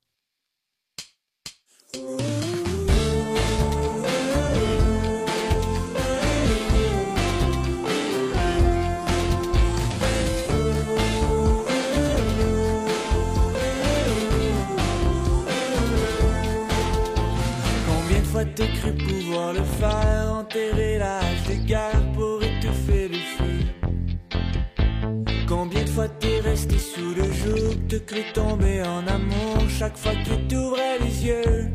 [18.56, 20.32] T'as cru pouvoir le faire.
[20.32, 23.60] Enterrer hache des guerres pour étouffer le feu.
[25.48, 29.68] Combien de fois t'es resté sous le joug T'as cru tomber en amour?
[29.78, 31.68] Chaque fois que t'ouvrais les yeux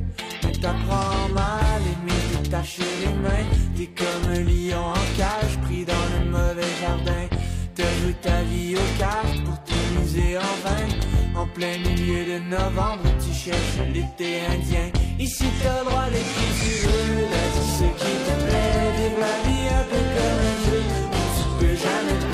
[0.43, 3.47] Mais t'apprends mal aimer, détacher les mains.
[3.78, 7.28] T'es comme un lion en cage pris dans le mauvais jardin.
[7.76, 11.39] T'as joué ta vie aux cartes pour t'amuser en vain.
[11.41, 16.49] En plein milieu de novembre tu cherches l'été indien Ici t'as le droit d'être qui
[16.61, 18.93] tu veux dis ce qui te plaît.
[18.97, 20.82] Vivre la vie un peu comme un jeu
[21.36, 22.27] tu peux jamais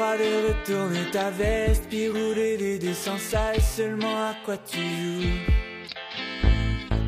[0.00, 5.38] de retourner ta veste, puis rouler des dés sans salle seulement à quoi tu joues.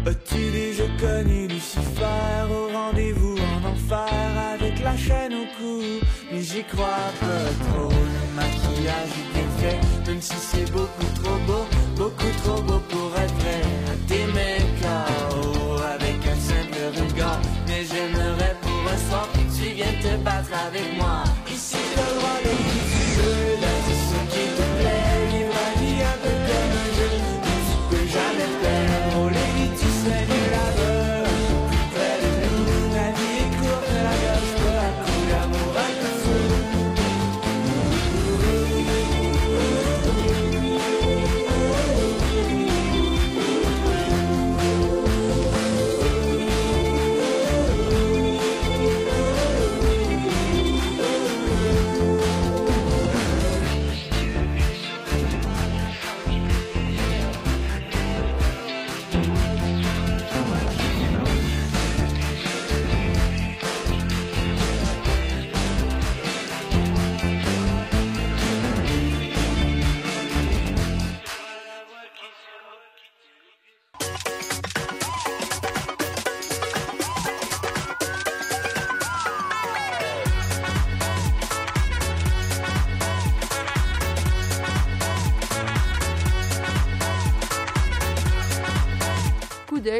[0.06, 5.80] As-tu déjà connu Lucifer au rendez-vous en enfer avec la chaîne au cou?
[6.30, 11.38] Mais j'y crois pas trop, le maquillage est bien fait, même si c'est beaucoup trop
[11.46, 11.64] beau,
[11.96, 13.62] beaucoup trop beau pour être vrai.
[14.06, 14.61] T'aimer KO
[19.82, 21.24] viennes te battre avec moi.
[21.50, 22.91] Ici, le droit de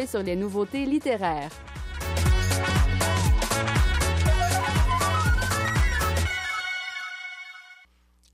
[0.07, 1.51] Sur les nouveautés littéraires.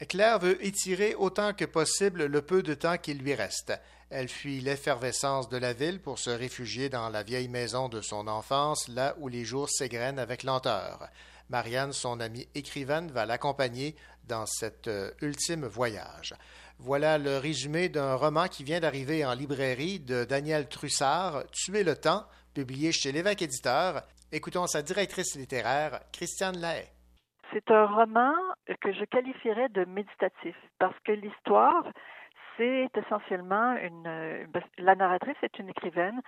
[0.09, 3.73] Claire veut étirer autant que possible le peu de temps qu'il lui reste.
[4.09, 8.27] Elle fuit l'effervescence de la ville pour se réfugier dans la vieille maison de son
[8.29, 11.09] enfance, là où les jours s'égrènent avec lenteur.
[11.51, 13.95] Marianne, son amie écrivaine, va l'accompagner
[14.27, 16.35] dans cet euh, ultime voyage.
[16.81, 21.97] Voilà le résumé d'un roman qui vient d'arriver en librairie de Daniel Trussard, Tuer le
[21.97, 22.23] temps,
[22.55, 24.03] publié chez l'évêque éditeur.
[24.31, 26.87] Écoutons sa directrice littéraire, Christiane Lahaye.
[27.53, 28.33] C'est un roman
[28.81, 31.85] que je qualifierais de méditatif parce que l'histoire,
[32.57, 34.47] c'est essentiellement une.
[34.79, 36.21] La narratrice est une écrivaine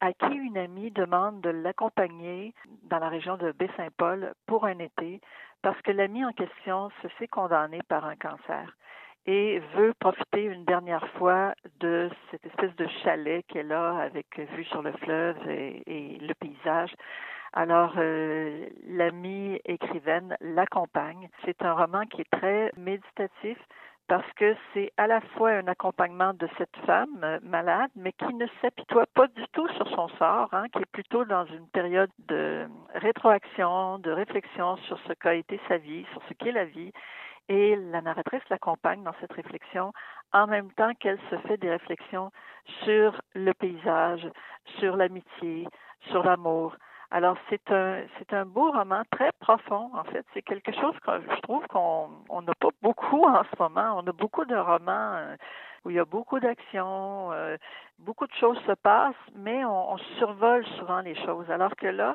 [0.00, 2.54] à qui une amie demande de l'accompagner
[2.90, 5.20] dans la région de Baie-Saint-Paul pour un été
[5.62, 8.76] parce que l'amie en question se fait condamner par un cancer
[9.26, 14.26] et veut profiter une dernière fois de cette espèce de chalet qu'elle a avec
[14.56, 16.94] vue sur le fleuve et, le paysage.
[17.52, 21.28] Alors, euh, l'amie écrivaine l'accompagne.
[21.44, 23.58] C'est un roman qui est très méditatif
[24.08, 28.34] parce que c'est à la fois un accompagnement de cette femme euh, malade, mais qui
[28.34, 32.10] ne s'apitoie pas du tout sur son sort, hein, qui est plutôt dans une période
[32.28, 36.92] de rétroaction, de réflexion sur ce qu'a été sa vie, sur ce qu'est la vie.
[37.48, 39.92] Et la narratrice l'accompagne dans cette réflexion
[40.32, 42.30] en même temps qu'elle se fait des réflexions
[42.84, 44.26] sur le paysage,
[44.78, 45.66] sur l'amitié,
[46.08, 46.76] sur l'amour.
[47.10, 50.24] Alors c'est un c'est un beau roman très profond en fait.
[50.32, 53.98] C'est quelque chose que je trouve qu'on on n'a pas beaucoup en ce moment.
[53.98, 55.36] On a beaucoup de romans euh,
[55.84, 57.58] où il y a beaucoup d'action, euh,
[57.98, 61.50] beaucoup de choses se passent, mais on, on survole souvent les choses.
[61.50, 62.14] Alors que là,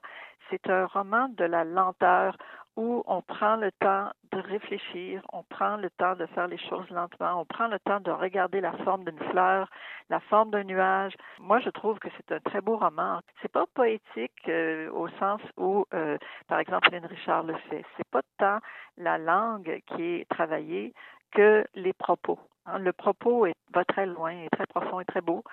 [0.50, 2.36] c'est un roman de la lenteur
[2.78, 6.88] où on prend le temps de réfléchir, on prend le temps de faire les choses
[6.92, 9.68] lentement, on prend le temps de regarder la forme d'une fleur,
[10.10, 11.14] la forme d'un nuage.
[11.40, 13.20] Moi, je trouve que c'est un très beau roman.
[13.42, 16.18] C'est pas poétique euh, au sens où, euh,
[16.48, 17.84] par exemple, Lynn Richard le fait.
[17.98, 18.60] C'est pas tant
[18.98, 20.94] la langue qui est travaillée
[21.32, 22.40] que les propos.
[22.68, 22.78] Hein.
[22.78, 25.44] Le propos est, va très loin, est très profond et très beau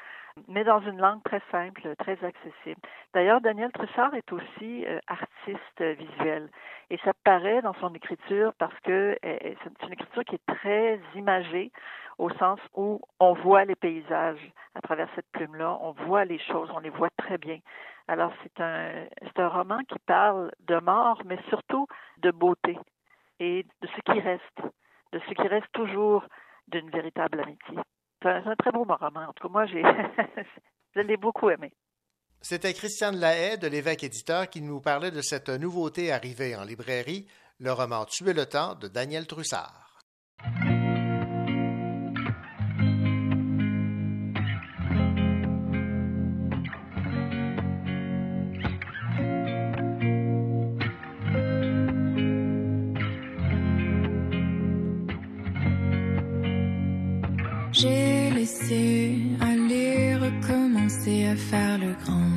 [0.48, 2.80] mais dans une langue très simple, très accessible.
[3.12, 6.48] D'ailleurs, Daniel Trussard est aussi euh, artiste visuel
[6.90, 11.00] et ça paraît dans son écriture parce que euh, c'est une écriture qui est très
[11.14, 11.70] imagée
[12.18, 16.70] au sens où on voit les paysages à travers cette plume-là, on voit les choses,
[16.74, 17.58] on les voit très bien.
[18.06, 21.86] Alors c'est un c'est un roman qui parle de mort, mais surtout
[22.18, 22.78] de beauté
[23.40, 24.60] et de ce qui reste,
[25.12, 26.24] de ce qui reste toujours
[26.68, 27.78] d'une véritable amitié.
[28.24, 29.28] C'est un, très beau roman.
[29.28, 29.66] En tout cas, moi,
[30.94, 31.72] je l'ai beaucoup aimé.
[32.40, 37.26] C'était Christiane Lahaye de l'évêque éditeur qui nous parlait de cette nouveauté arrivée en librairie,
[37.58, 40.00] le roman Tuer le temps de Daniel Trussard.
[58.66, 62.30] Aller recommencer à faire le grand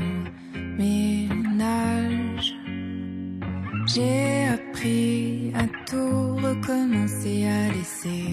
[0.78, 2.54] ménage.
[3.88, 8.26] J'ai appris à tout recommencer, à laisser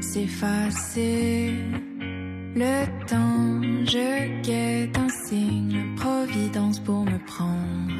[0.00, 1.52] s'effacer
[2.56, 3.60] le temps.
[3.84, 7.92] Je guette un signe, providence pour me prendre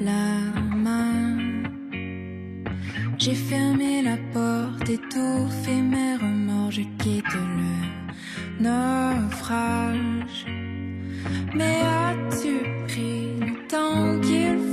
[0.00, 1.38] la main.
[3.18, 7.97] J'ai fermé la porte, étouffé mes remords, je quitte le
[8.60, 10.46] naufrage.
[11.54, 12.54] Mais as-tu
[12.86, 14.67] pris le temps qu'il faut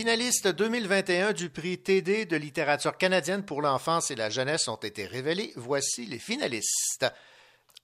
[0.00, 5.04] finalistes 2021 du prix TD de littérature canadienne pour l'enfance et la jeunesse ont été
[5.04, 5.52] révélés.
[5.56, 7.04] Voici les finalistes.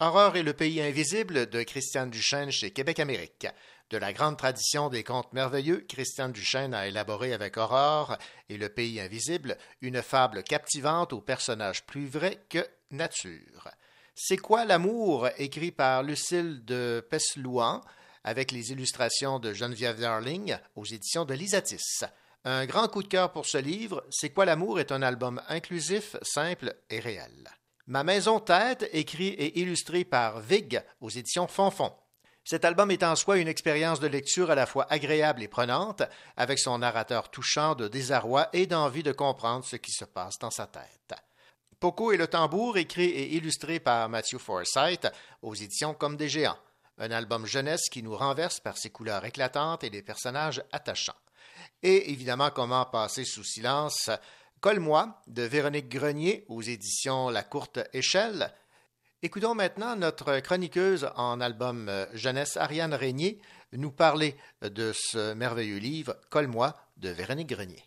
[0.01, 3.47] Aurore et le pays invisible de Christiane Duchesne chez Québec Amérique.
[3.91, 8.17] De la grande tradition des contes merveilleux, Christiane Duchesne a élaboré avec Aurore
[8.49, 13.69] et le pays invisible une fable captivante aux personnages plus vrais que nature.
[14.15, 15.29] C'est quoi l'amour?
[15.37, 17.83] Écrit par Lucille de Peslouan
[18.27, 22.05] avec les illustrations de Geneviève Darling aux éditions de Lisatis.
[22.45, 26.17] Un grand coup de cœur pour ce livre, C'est quoi l'amour est un album inclusif,
[26.23, 27.49] simple et réel.
[27.87, 31.93] Ma maison tête, écrit et illustré par Vig aux éditions Fonfon.
[32.45, 36.03] Cet album est en soi une expérience de lecture à la fois agréable et prenante,
[36.37, 40.51] avec son narrateur touchant de désarroi et d'envie de comprendre ce qui se passe dans
[40.51, 41.15] sa tête.
[41.79, 45.09] Poco et le tambour, écrit et illustré par Matthew Forsythe
[45.43, 46.59] aux éditions Comme des géants.
[46.99, 51.17] Un album jeunesse qui nous renverse par ses couleurs éclatantes et des personnages attachants.
[51.83, 54.11] Et évidemment, comment passer sous silence?
[54.61, 58.53] Colle-moi de Véronique Grenier aux éditions La Courte Échelle.
[59.23, 63.41] Écoutons maintenant notre chroniqueuse en album euh, jeunesse, Ariane Régnier,
[63.73, 67.83] nous parler de ce merveilleux livre Colle-moi de Véronique Grenier.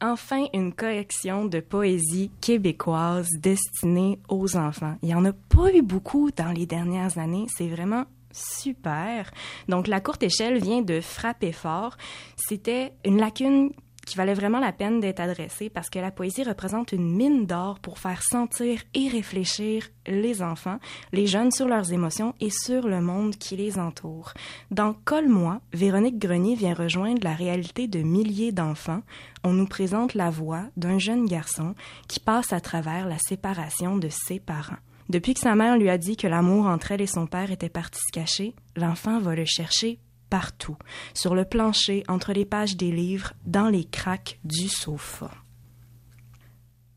[0.00, 4.96] Enfin, une collection de poésie québécoise destinée aux enfants.
[5.02, 7.46] Il n'y en a pas eu beaucoup dans les dernières années.
[7.48, 9.30] C'est vraiment super.
[9.68, 11.96] Donc, la courte échelle vient de frapper fort.
[12.36, 13.70] C'était une lacune
[14.04, 17.78] qui valait vraiment la peine d'être adressée parce que la poésie représente une mine d'or
[17.80, 20.78] pour faire sentir et réfléchir les enfants,
[21.12, 24.32] les jeunes sur leurs émotions et sur le monde qui les entoure.
[24.70, 29.02] Dans Colle-moi, Véronique Grenier vient rejoindre la réalité de milliers d'enfants.
[29.42, 31.74] On nous présente la voix d'un jeune garçon
[32.08, 34.76] qui passe à travers la séparation de ses parents.
[35.10, 37.68] Depuis que sa mère lui a dit que l'amour entre elle et son père était
[37.68, 39.98] parti se cacher, l'enfant va le chercher
[40.34, 40.76] partout,
[41.14, 45.30] sur le plancher, entre les pages des livres, dans les craques du sofa.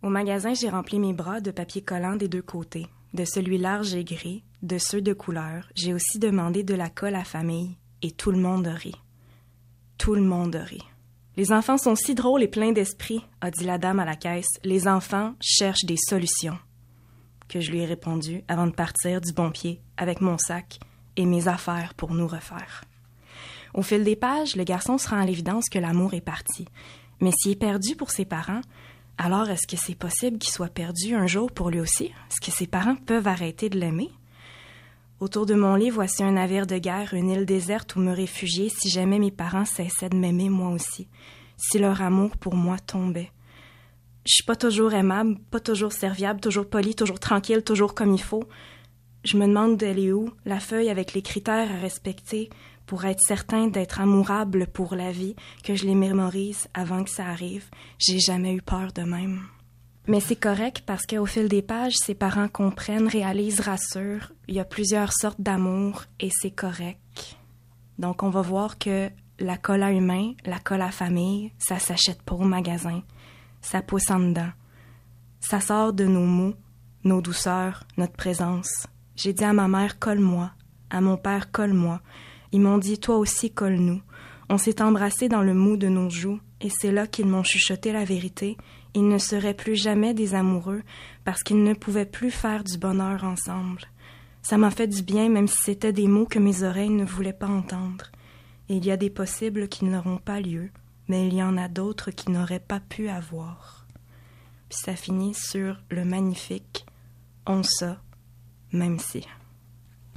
[0.01, 3.93] Au magasin, j'ai rempli mes bras de papier collant des deux côtés, de celui large
[3.93, 5.69] et gris, de ceux de couleur.
[5.75, 8.99] J'ai aussi demandé de la colle à famille, et tout le monde rit.
[9.99, 10.87] Tout le monde rit.
[11.35, 14.49] Les enfants sont si drôles et pleins d'esprit, a dit la dame à la caisse.
[14.63, 16.57] Les enfants cherchent des solutions.
[17.47, 20.79] Que je lui ai répondu avant de partir du bon pied avec mon sac
[21.17, 22.81] et mes affaires pour nous refaire.
[23.73, 26.65] Au fil des pages, le garçon se rend à l'évidence que l'amour est parti.
[27.19, 28.61] Mais s'il est perdu pour ses parents,
[29.17, 32.05] alors est-ce que c'est possible qu'il soit perdu un jour pour lui aussi?
[32.05, 34.11] Est-ce que ses parents peuvent arrêter de l'aimer?
[35.19, 38.69] Autour de mon lit, voici un navire de guerre, une île déserte où me réfugier
[38.69, 41.07] si jamais mes parents cessaient de m'aimer moi aussi,
[41.57, 43.31] si leur amour pour moi tombait.
[44.27, 48.21] Je suis pas toujours aimable, pas toujours serviable, toujours poli, toujours tranquille, toujours comme il
[48.21, 48.43] faut.
[49.23, 52.49] Je me demande d'elle est où, la feuille avec les critères à respecter
[52.87, 57.27] pour être certain d'être amourable pour la vie, que je les mémorise avant que ça
[57.27, 57.69] arrive.
[57.99, 59.41] J'ai jamais eu peur de même.
[60.07, 64.31] Mais c'est correct parce qu'au fil des pages, ses parents comprennent, réalisent, rassurent.
[64.47, 67.37] Il y a plusieurs sortes d'amour et c'est correct.
[67.99, 69.09] Donc on va voir que
[69.39, 73.03] la colle à humain, la colle à famille, ça s'achète pas au magasin.
[73.61, 74.51] Ça pousse en dedans.
[75.41, 76.55] Ça sort de nos mots,
[77.03, 78.87] nos douceurs, notre présence.
[79.17, 80.51] J'ai dit à ma mère colle-moi,
[80.89, 82.01] à mon père colle-moi.
[82.57, 84.01] Ils m'ont dit toi aussi colle-nous.
[84.49, 87.91] On s'est embrassé dans le mou de nos joues et c'est là qu'ils m'ont chuchoté
[87.91, 88.57] la vérité
[88.97, 90.81] ils ne seraient plus jamais des amoureux
[91.23, 93.83] parce qu'ils ne pouvaient plus faire du bonheur ensemble.
[94.41, 97.31] Ça m'a fait du bien même si c'était des mots que mes oreilles ne voulaient
[97.31, 98.05] pas entendre.
[98.69, 100.71] Et il y a des possibles qui n'auront pas lieu,
[101.07, 103.85] mais il y en a d'autres qui n'auraient pas pu avoir.
[104.67, 106.83] Puis ça finit sur le magnifique
[107.45, 108.01] On ça,
[108.71, 109.27] même si.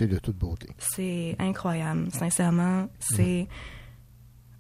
[0.07, 0.69] De toute beauté.
[0.79, 2.89] C'est incroyable, sincèrement.
[2.99, 3.49] C'est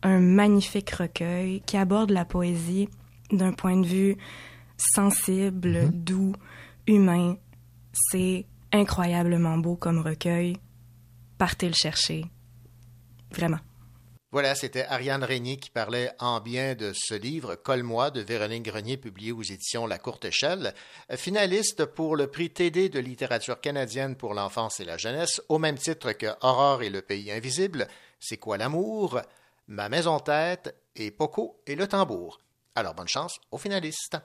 [0.02, 2.88] un magnifique recueil qui aborde la poésie
[3.32, 4.16] d'un point de vue
[4.76, 6.34] sensible, doux,
[6.86, 7.36] humain.
[7.92, 10.56] C'est incroyablement beau comme recueil.
[11.38, 12.24] Partez le chercher.
[13.32, 13.60] Vraiment.
[14.32, 18.96] Voilà, c'était Ariane Régnier qui parlait en bien de ce livre, Colle-moi, de Véronique Grenier,
[18.96, 20.72] publié aux éditions La Courte Échelle,
[21.16, 25.78] finaliste pour le prix TD de littérature canadienne pour l'enfance et la jeunesse, au même
[25.78, 27.88] titre que Aurore et le pays invisible,
[28.20, 29.20] C'est quoi l'amour,
[29.66, 32.40] Ma maison tête et Poco et le tambour.
[32.76, 34.16] Alors bonne chance aux finalistes.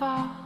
[0.00, 0.39] Battre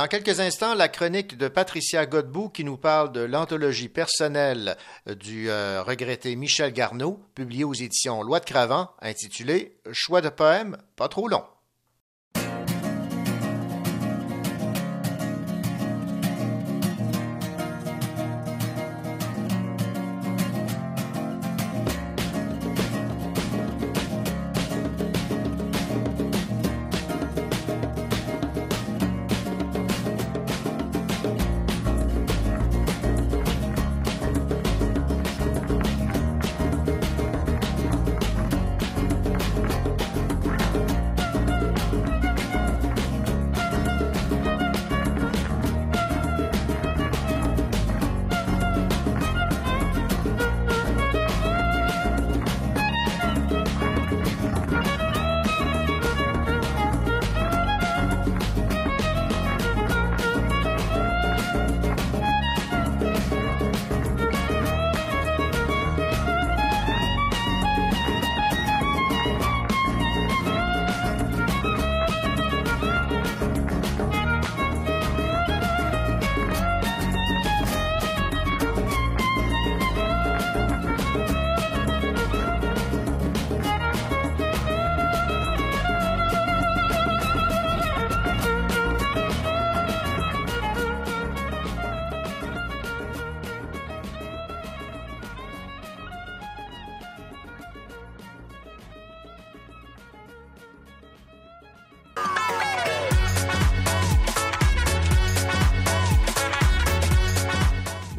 [0.00, 5.50] Dans quelques instants, la chronique de Patricia Godbout qui nous parle de l'anthologie personnelle du
[5.50, 11.08] euh, regretté Michel Garneau, publiée aux éditions Loi de Cravant, intitulée Choix de poèmes pas
[11.08, 11.44] trop long.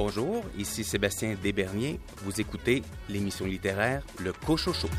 [0.04, 2.00] Bonjour, ici Sébastien Desberniers.
[2.24, 4.90] Vous écoutez l'émission littéraire Le Cochocho.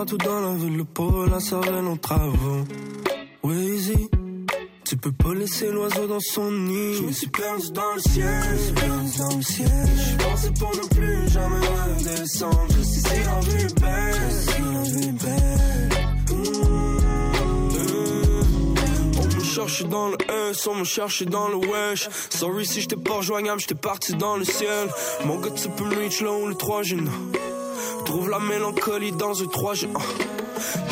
[0.00, 2.64] Partout dans la ville, le pauvre la savait nos travaux.
[3.42, 4.08] Weezy,
[4.86, 6.94] tu peux pas laisser l'oiseau dans son nid.
[6.94, 9.88] Je me suis perdu dans le ciel, je me suis perdu dans le ciel.
[9.98, 12.66] Je pensais pour ne plus jamais redescendre.
[12.70, 15.90] Je sais si la vie est belle, je sais si la vie est belle.
[19.18, 20.16] On me cherche dans le
[20.50, 22.08] S, on me cherche dans le wesh.
[22.30, 24.88] Sorry si j'étais pas rejoignable, j'étais parti dans le ciel.
[25.26, 26.96] Mon gars, tu peux me reach là où le 3 G.
[28.10, 29.88] Trouve la mélancolie dans un 3 G.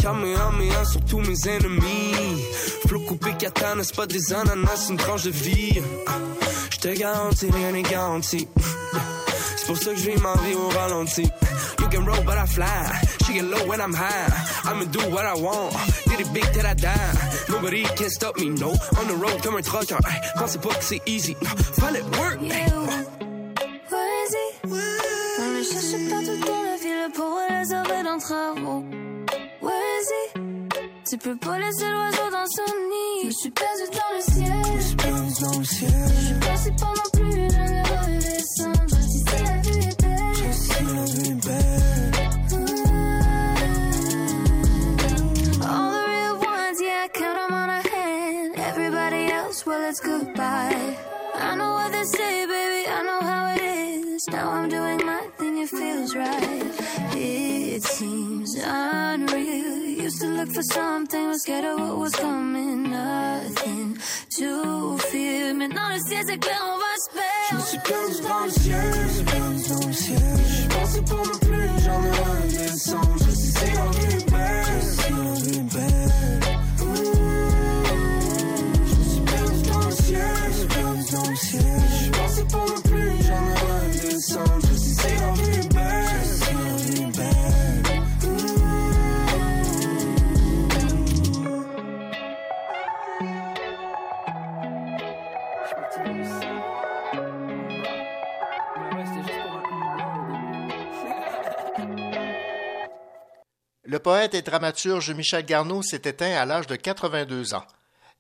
[0.00, 2.44] Kamehameha sur tous mes ennemis.
[2.86, 5.82] Flot coupé katana, c'est pas des ananas, c'est une tranche de vie.
[6.70, 8.46] Je te garantis, rien n'est garanti.
[9.56, 11.28] C'est pour ça que je ma vie au ralenti.
[11.80, 12.66] You can roll, but I fly.
[13.26, 14.30] She get low when I'm high.
[14.64, 15.74] I'ma do what I want.
[16.06, 16.94] Did it big till I die?
[17.48, 18.70] Nobody can stop me, no.
[18.70, 19.98] On the road comme un trucker.
[20.06, 21.36] Hey, pensez pas que c'est easy.
[21.42, 21.48] No,
[21.80, 22.40] fallait work.
[22.42, 22.70] Hey,
[23.90, 24.58] Vas-y.
[25.40, 25.62] On le
[28.18, 28.84] les arrêts d'un travaux.
[29.62, 30.22] Vas-y.
[31.08, 33.22] Tu peux pas laisser l'oiseau dans son nid.
[33.22, 34.62] Je me suis perdu dans le ciel.
[34.64, 35.90] Je me suis perdu dans le ciel.
[36.08, 36.70] Je suis passé
[37.12, 37.48] plus.
[38.10, 38.62] Je sais si
[39.44, 40.34] la vie est belle.
[40.34, 42.12] Je sais si la vie est belle.
[45.62, 48.52] All the real ones, yeah, I count 'em on a hand.
[48.56, 50.96] Everybody else, well, it's goodbye.
[51.34, 53.37] I know what they say, baby, I know how
[54.18, 54.28] is.
[54.28, 56.64] Now I'm doing my thing, it feels right.
[57.14, 59.76] It seems unreal.
[60.04, 62.90] Used to look for something, was scared of what was coming.
[62.90, 63.98] Nothing
[64.38, 65.54] to fear.
[65.54, 67.66] Maintenant, le ciel c'est clair, on va se Je me perdre.
[67.66, 70.36] suis perdu dans le ciel, je perdu dans le ciel.
[70.56, 73.18] Je pensais pour ne plus jamais redescendre.
[73.26, 75.68] Je sais la vie est belle, je sais la vie est.
[78.88, 81.97] Je me suis perdu dans le ciel, je perdu dans le ciel.
[103.84, 107.64] Le poète et dramaturge Michel Garneau s'est éteint à l'âge de 82 ans.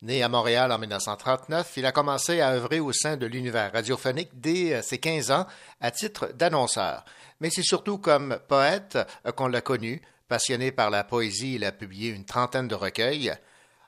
[0.00, 4.30] Né à Montréal en 1939, il a commencé à œuvrer au sein de l'univers radiophonique
[4.32, 5.46] dès euh, ses 15 ans
[5.80, 7.04] à titre d'annonceur.
[7.40, 8.96] Mais c'est surtout comme poète
[9.26, 10.00] euh, qu'on l'a connu.
[10.28, 13.34] Passionné par la poésie, il a publié une trentaine de recueils.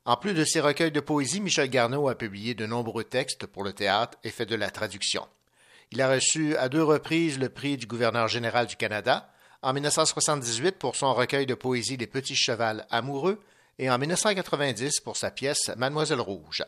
[0.04, 3.62] En plus de ses recueils de poésie, Michel Garneau a publié de nombreux textes pour
[3.62, 5.28] le théâtre et fait de la traduction.
[5.92, 9.30] Il a reçu à deux reprises le prix du gouverneur général du Canada,
[9.62, 13.40] en 1978 pour son recueil de poésie Les Petits Chevals amoureux
[13.80, 16.62] et en 1990 pour sa pièce Mademoiselle Rouge.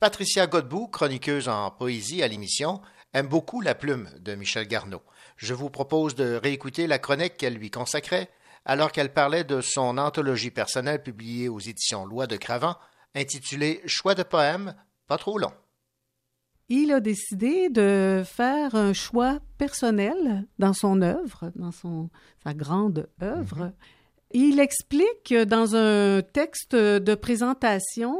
[0.00, 2.80] Patricia Godbout, chroniqueuse en poésie à l'émission,
[3.12, 5.02] aime beaucoup la plume de Michel Garneau.
[5.36, 8.30] Je vous propose de réécouter la chronique qu'elle lui consacrait
[8.64, 12.76] alors qu'elle parlait de son anthologie personnelle publiée aux éditions Loi de Cravant,
[13.14, 14.74] intitulée Choix de poèmes,
[15.08, 15.52] pas trop long.
[16.70, 22.08] Il a décidé de faire un choix personnel dans son œuvre, dans son,
[22.42, 23.72] sa grande œuvre.
[24.32, 28.18] Il explique dans un texte de présentation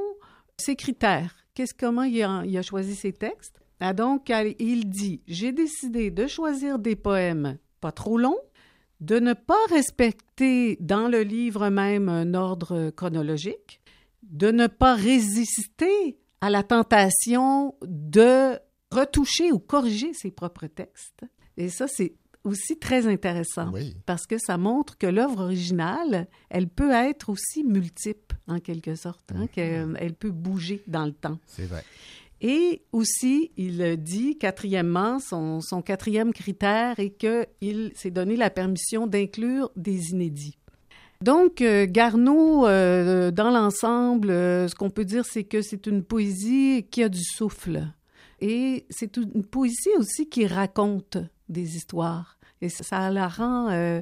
[0.56, 1.34] ses critères.
[1.54, 3.60] Qu'est-ce, comment il a, choisi ses textes?
[3.80, 8.40] Ah, donc, il dit J'ai décidé de choisir des poèmes pas trop longs,
[9.00, 13.80] de ne pas respecter dans le livre même un ordre chronologique,
[14.22, 18.58] de ne pas résister à la tentation de
[18.90, 21.24] retoucher ou corriger ses propres textes.
[21.56, 22.14] Et ça, c'est
[22.47, 23.73] aussi très intéressant
[24.06, 29.32] parce que ça montre que l'œuvre originale, elle peut être aussi multiple en quelque sorte,
[29.35, 31.39] hein, qu'elle elle peut bouger dans le temps.
[31.47, 31.85] C'est vrai.
[32.40, 39.06] Et aussi, il dit, quatrièmement, son, son quatrième critère est qu'il s'est donné la permission
[39.06, 40.59] d'inclure des inédits.
[41.23, 46.02] Donc, euh, Garneau, euh, dans l'ensemble, euh, ce qu'on peut dire, c'est que c'est une
[46.02, 47.89] poésie qui a du souffle.
[48.40, 51.16] Et c'est une poésie aussi qui raconte
[51.48, 52.35] des histoires.
[52.62, 54.00] Et ça, la rend euh,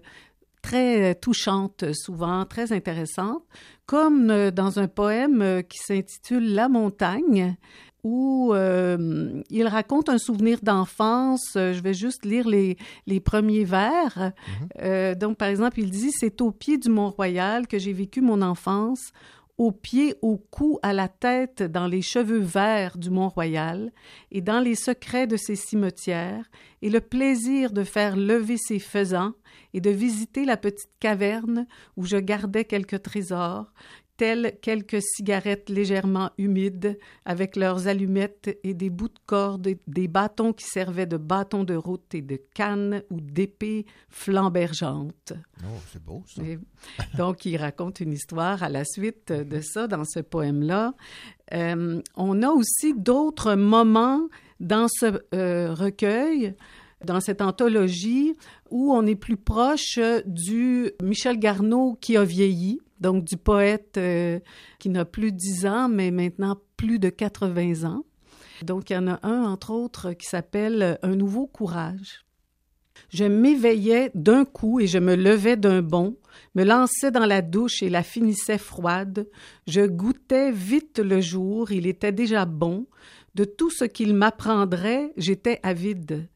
[0.62, 3.42] très touchante souvent, très intéressante,
[3.86, 7.56] comme euh, dans un poème euh, qui s'intitule La montagne,
[8.04, 11.54] où euh, il raconte un souvenir d'enfance.
[11.56, 12.76] Euh, Je vais juste lire les,
[13.06, 14.32] les premiers vers.
[14.82, 18.42] Euh, donc, par exemple, il dit C'est au pied du Mont-Royal que j'ai vécu mon
[18.42, 19.10] enfance,
[19.56, 23.92] au pied, au cou, à la tête, dans les cheveux verts du Mont-Royal,
[24.32, 26.50] et dans les secrets de ses cimetières,
[26.82, 29.32] et le plaisir de faire lever ses faisans,
[29.72, 31.66] et de visiter la petite caverne
[31.96, 33.72] où je gardais quelques trésors,
[34.16, 40.52] tels quelques cigarettes légèrement humides, avec leurs allumettes et des bouts de corde, des bâtons
[40.52, 45.32] qui servaient de bâtons de route et de cannes ou d'épées flambergeantes.
[45.62, 46.42] Oh, c'est beau, ça.
[46.42, 46.58] Et
[47.16, 50.94] donc, il raconte une histoire à la suite de ça dans ce poème-là.
[51.52, 54.28] Euh, on a aussi d'autres moments
[54.60, 56.54] dans ce euh, recueil,
[57.04, 58.34] dans cette anthologie,
[58.70, 64.40] où on est plus proche du Michel Garneau qui a vieilli, donc du poète euh,
[64.78, 68.02] qui n'a plus de 10 ans, mais maintenant plus de 80 ans.
[68.62, 72.24] Donc, il y en a un, entre autres, qui s'appelle Un nouveau courage.
[73.10, 76.16] Je m'éveillais d'un coup et je me levais d'un bond,
[76.54, 79.28] me lançais dans la douche et la finissais froide.
[79.66, 82.86] Je goûtais vite le jour, il était déjà bon.
[83.34, 86.26] De tout ce qu'il m'apprendrait, j'étais avide.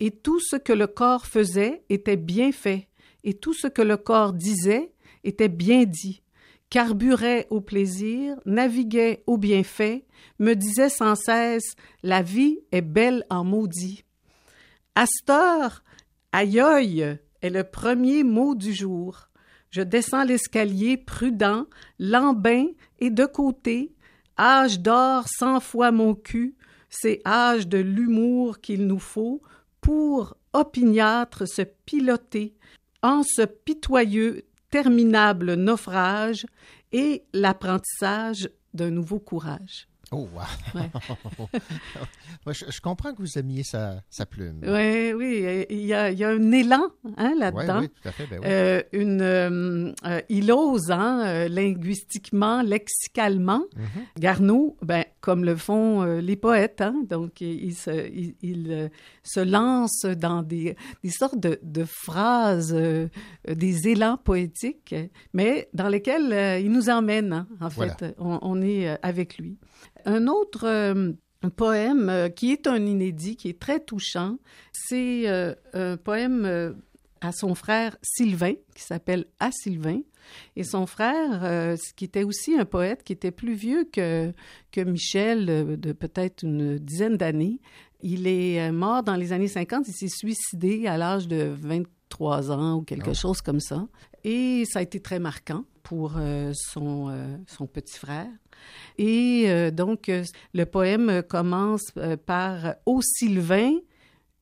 [0.00, 2.88] Et tout ce que le corps faisait était bien fait,
[3.24, 4.93] et tout ce que le corps disait
[5.24, 6.22] était bien dit.
[6.70, 10.06] Carburait au plaisir, naviguait au bienfait,
[10.38, 14.04] me disait sans cesse La vie est belle en maudit.
[14.94, 15.82] Astor,
[16.32, 19.28] aïe est le premier mot du jour.
[19.70, 21.66] Je descends l'escalier prudent,
[21.98, 22.66] lambin
[23.00, 23.94] et de côté.
[24.38, 26.56] Âge d'or cent fois mon cul,
[26.88, 29.42] c'est âge de l'humour qu'il nous faut
[29.80, 32.54] pour opiniâtre se piloter
[33.02, 34.44] en ce pitoyeux,
[34.74, 36.46] terminable naufrage
[36.90, 39.86] et l'apprentissage d'un nouveau courage.
[40.16, 40.80] Oh, wow!
[40.80, 40.90] Ouais.
[42.54, 44.60] Je, je comprends que vous aimiez sa, sa plume.
[44.62, 47.80] Oui, oui, il y a, il y a un élan hein, là-dedans.
[47.80, 48.40] Oui, tout à fait, ben.
[48.44, 53.62] Euh, une, euh, euh, il ose, hein, linguistiquement, lexicalement.
[54.18, 58.90] Garneau, ben, comme le font les poètes, hein, donc il, se, il, il,
[59.22, 62.76] se lance dans des, des sortes de, de phrases,
[63.48, 64.94] des élans poétiques,
[65.32, 67.94] mais dans lesquels il nous emmène, en Voilà.
[67.96, 68.14] fait.
[68.18, 69.56] On, on est avec lui.
[70.04, 71.12] Un autre euh,
[71.56, 74.38] poème euh, qui est un inédit, qui est très touchant,
[74.72, 76.74] c'est euh, un poème
[77.20, 80.00] à son frère Sylvain, qui s'appelle À Sylvain.
[80.56, 84.32] Et son frère, euh, qui était aussi un poète, qui était plus vieux que,
[84.72, 87.60] que Michel, de peut-être une dizaine d'années,
[88.00, 92.76] il est mort dans les années 50, il s'est suicidé à l'âge de 23 ans
[92.76, 93.14] ou quelque Oh.
[93.14, 93.86] chose comme ça.
[94.24, 98.26] Et ça a été très marquant pour euh, son, euh, son petit frère.
[98.98, 100.10] Et euh, donc,
[100.52, 101.92] le poème commence
[102.26, 103.74] par Ô Sylvain,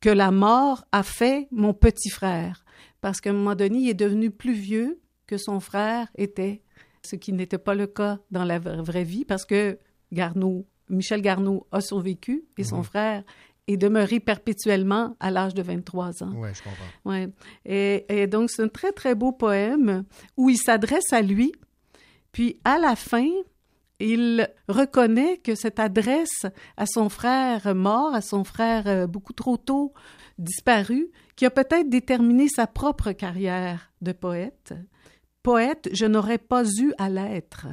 [0.01, 2.65] que la mort a fait mon petit frère.
[3.01, 6.63] Parce qu'à un moment donné, il est devenu plus vieux que son frère était,
[7.05, 9.79] ce qui n'était pas le cas dans la vra- vraie vie, parce que
[10.13, 12.85] Garneau, Michel Garneau a survécu et son Mhm.
[12.85, 13.25] frère
[13.69, 16.33] et demeurer perpétuellement à l'âge de 23 ans.
[16.35, 16.85] Oui, je comprends.
[17.05, 17.29] Ouais.
[17.65, 20.05] Et, et donc, c'est un très, très beau poème
[20.37, 21.53] où il s'adresse à lui,
[22.33, 23.29] puis à la fin,
[24.01, 29.57] il reconnaît que cette adresse à son frère mort, à son frère euh, beaucoup trop
[29.57, 29.93] tôt
[30.39, 34.75] disparu, qui a peut-être déterminé sa propre carrière de poète.
[35.43, 37.67] Poète, je n'aurais pas eu à l'être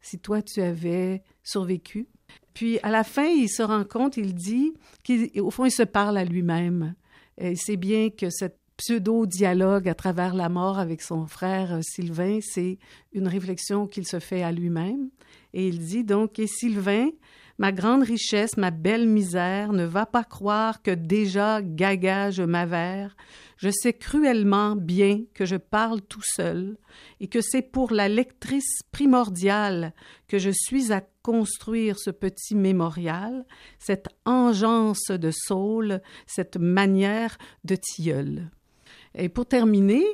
[0.00, 2.08] si toi tu avais survécu.
[2.54, 4.74] Puis à la fin, il se rend compte, il dit
[5.06, 6.94] qu'au fond, il se parle à lui-même.
[7.36, 12.38] Et c'est bien que cette pseudo-dialogue à travers la mort avec son frère euh, Sylvain,
[12.40, 12.78] c'est
[13.12, 15.10] une réflexion qu'il se fait à lui-même.
[15.52, 17.10] Et il dit donc, et Sylvain,
[17.58, 23.16] ma grande richesse, ma belle misère, ne va pas croire que déjà gaga je m'avère.
[23.58, 26.76] Je sais cruellement bien que je parle tout seul
[27.18, 29.92] et que c'est pour la lectrice primordiale
[30.28, 33.44] que je suis à construire ce petit mémorial,
[33.80, 38.48] cette engeance de saule, cette manière de tilleul.
[39.16, 40.06] Et pour terminer,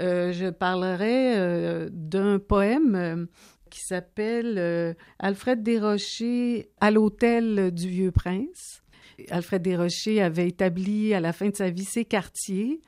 [0.00, 3.26] euh, je parlerai euh, d'un poème euh,
[3.70, 8.82] qui s'appelle Alfred Desrochers à l'hôtel du Vieux Prince.
[9.30, 12.80] Alfred Desrochers avait établi à la fin de sa vie ses quartiers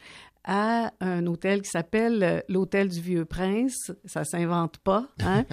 [0.45, 5.45] à un hôtel qui s'appelle euh, l'hôtel du Vieux Prince, ça s'invente pas, hein,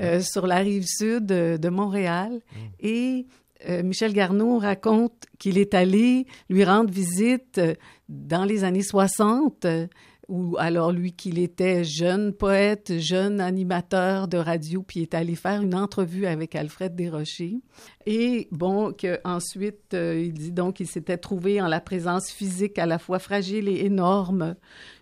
[0.00, 2.40] euh, sur la rive sud de, Montréal.
[2.80, 3.26] Et
[3.68, 7.60] euh, Michel Garneau raconte qu'il est allé lui rendre visite
[8.08, 9.86] dans les années 60, euh,
[10.28, 15.60] ou alors lui qu'il était jeune poète, jeune animateur de radio, puis est allé faire
[15.62, 17.60] une entrevue avec Alfred Desrochers.
[18.06, 22.78] Et bon, que ensuite euh, il dit donc qu'il s'était trouvé en la présence physique
[22.78, 24.54] à la fois fragile et énorme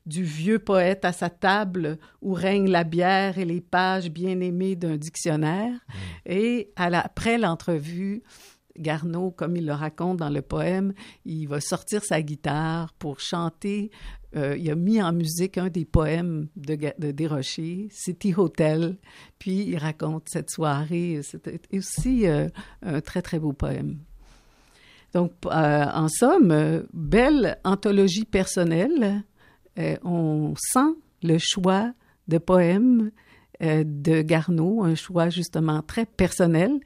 [0.07, 4.75] du vieux poète à sa table où règne la bière et les pages bien aimées
[4.75, 5.75] d'un dictionnaire.
[6.27, 8.23] Et à la- après l'entrevue,
[8.79, 10.95] Garneau, comme il le raconte dans le poème,
[11.27, 13.91] il va sortir sa guitare pour chanter.
[14.37, 18.97] Euh, il a mis en musique un des poèmes de, de Desrochers, City Hotel,
[19.39, 21.21] puis il raconte cette soirée.
[21.23, 22.49] C'était aussi euh,
[22.83, 23.99] un très, très beau poème.
[25.13, 29.25] Donc, euh, en somme, belle anthologie personnelle.
[30.05, 31.93] On sent le choix
[32.29, 33.11] de poèmes
[33.61, 36.81] de Garneau, un choix justement très personnel.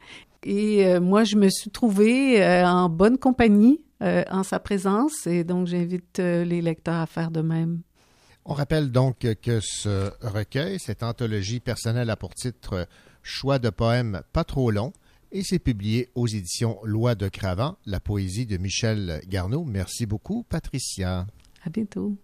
[0.45, 3.84] Et moi, je me suis trouvée en bonne compagnie
[4.31, 7.81] en sa présence et donc j'invite euh, les lecteurs à faire de même.
[8.45, 12.87] On rappelle donc que ce recueil, cette anthologie personnelle a pour titre
[13.23, 14.93] Choix de poèmes pas trop long
[15.33, 19.65] et c'est publié aux éditions Loi de Cravant, la poésie de Michel Garneau.
[19.65, 21.27] Merci beaucoup, Patricia.
[21.65, 22.17] À bientôt.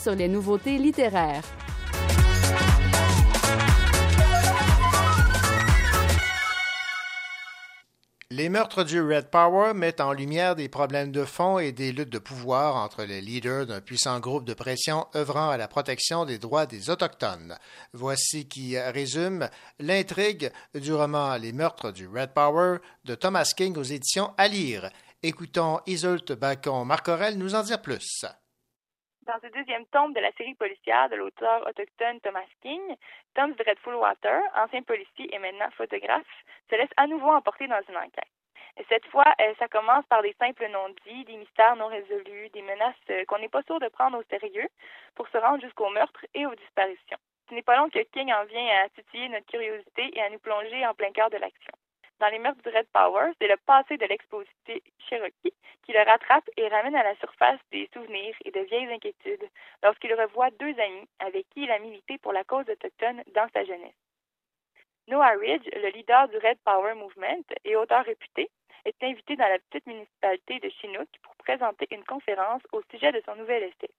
[0.00, 1.44] Sur les nouveautés littéraires.
[8.32, 12.08] Les meurtres du Red Power mettent en lumière des problèmes de fond et des luttes
[12.08, 16.38] de pouvoir entre les leaders d'un puissant groupe de pression œuvrant à la protection des
[16.38, 17.58] droits des Autochtones.
[17.92, 19.50] Voici qui résume
[19.80, 24.88] l'intrigue du roman Les meurtres du Red Power de Thomas King aux éditions à lire.
[25.22, 28.24] Écoutons Isolte Bacon-Marcorel nous en dire plus.
[29.30, 32.80] Dans ce deuxième tome de la série policière de l'auteur autochtone Thomas King,
[33.34, 36.26] Tom Dreadful-Water, ancien policier et maintenant photographe,
[36.68, 38.34] se laisse à nouveau emporter dans une enquête.
[38.76, 42.62] Et cette fois, euh, ça commence par des simples non-dits, des mystères non résolus, des
[42.62, 44.68] menaces euh, qu'on n'est pas sûr de prendre au sérieux
[45.14, 47.18] pour se rendre jusqu'au meurtre et aux disparitions.
[47.48, 50.40] Ce n'est pas long que King en vient à titiller notre curiosité et à nous
[50.40, 51.72] plonger en plein cœur de l'action.
[52.20, 56.48] Dans les meurtres du Red Power, c'est le passé de l'exposité Cherokee qui le rattrape
[56.58, 59.48] et ramène à la surface des souvenirs et de vieilles inquiétudes
[59.82, 63.64] lorsqu'il revoit deux amis avec qui il a milité pour la cause autochtone dans sa
[63.64, 63.94] jeunesse.
[65.08, 68.50] Noah Ridge, le leader du Red Power Movement et auteur réputé,
[68.84, 73.22] est invité dans la petite municipalité de Chinook pour présenter une conférence au sujet de
[73.24, 73.90] son nouvel essai.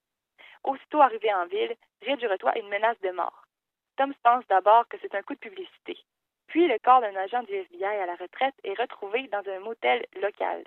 [0.63, 3.47] Aussitôt arrivé en ville, Ridge reçoit une menace de mort.
[3.97, 5.97] Tom pense d'abord que c'est un coup de publicité.
[6.51, 10.05] Puis le corps d'un agent du FBI à la retraite est retrouvé dans un motel
[10.21, 10.65] local.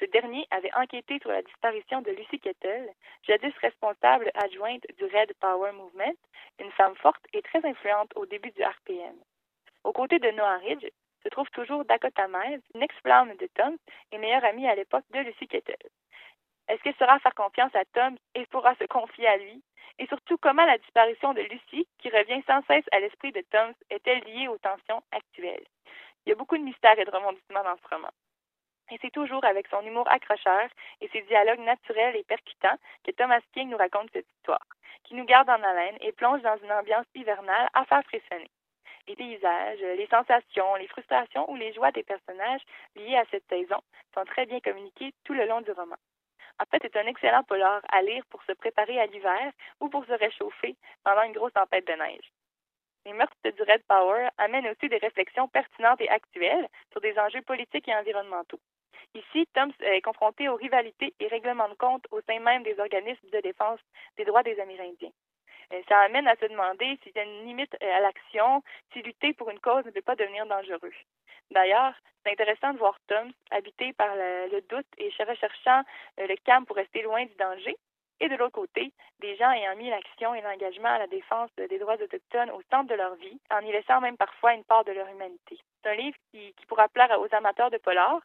[0.00, 2.88] Ce dernier avait enquêté sur la disparition de Lucy Kettle,
[3.22, 6.14] jadis responsable adjointe du Red Power Movement,
[6.58, 9.14] une femme forte et très influente au début du RPM.
[9.84, 10.86] Aux côtés de Noah Ridge
[11.22, 13.76] se trouve toujours Dakota Miles, une ex-flamme de Tom
[14.12, 15.90] et meilleure amie à l'époque de Lucy Kettle.
[16.68, 19.62] Est-ce qu'elle saura faire confiance à Tom et pourra se confier à lui?
[19.98, 23.72] Et surtout, comment la disparition de Lucy, qui revient sans cesse à l'esprit de Tom,
[23.90, 25.64] est-elle liée aux tensions actuelles?
[26.24, 28.10] Il y a beaucoup de mystères et de rebondissements dans ce roman.
[28.90, 30.68] Et c'est toujours avec son humour accrocheur
[31.00, 34.66] et ses dialogues naturels et percutants que Thomas King nous raconte cette histoire,
[35.04, 38.50] qui nous garde en haleine et plonge dans une ambiance hivernale à faire frissonner.
[39.08, 42.62] Les paysages, les sensations, les frustrations ou les joies des personnages
[42.96, 43.80] liés à cette saison
[44.14, 45.96] sont très bien communiqués tout le long du roman.
[46.58, 50.04] En fait, c'est un excellent polar à lire pour se préparer à l'hiver ou pour
[50.06, 52.32] se réchauffer pendant une grosse tempête de neige.
[53.04, 57.42] Les meurtres du Red Power amènent aussi des réflexions pertinentes et actuelles sur des enjeux
[57.42, 58.58] politiques et environnementaux.
[59.14, 63.30] Ici, Tom est confronté aux rivalités et règlements de compte au sein même des organismes
[63.30, 63.80] de défense
[64.16, 65.12] des droits des Amérindiens.
[65.72, 68.62] Euh, Ça amène à se demander s'il y a une limite euh, à l'action,
[68.92, 70.92] si lutter pour une cause ne peut pas devenir dangereux.
[71.50, 71.94] D'ailleurs,
[72.24, 75.82] c'est intéressant de voir Tom habité par le, doute et recherchant
[76.20, 77.76] euh, le calme pour rester loin du danger.
[78.20, 81.78] Et de l'autre côté, des gens ayant mis l'action et l'engagement à la défense des
[81.78, 84.92] droits autochtones au centre de leur vie, en y laissant même parfois une part de
[84.92, 85.58] leur humanité.
[85.82, 88.20] C'est un livre qui, pourra plaire aux amateurs de polar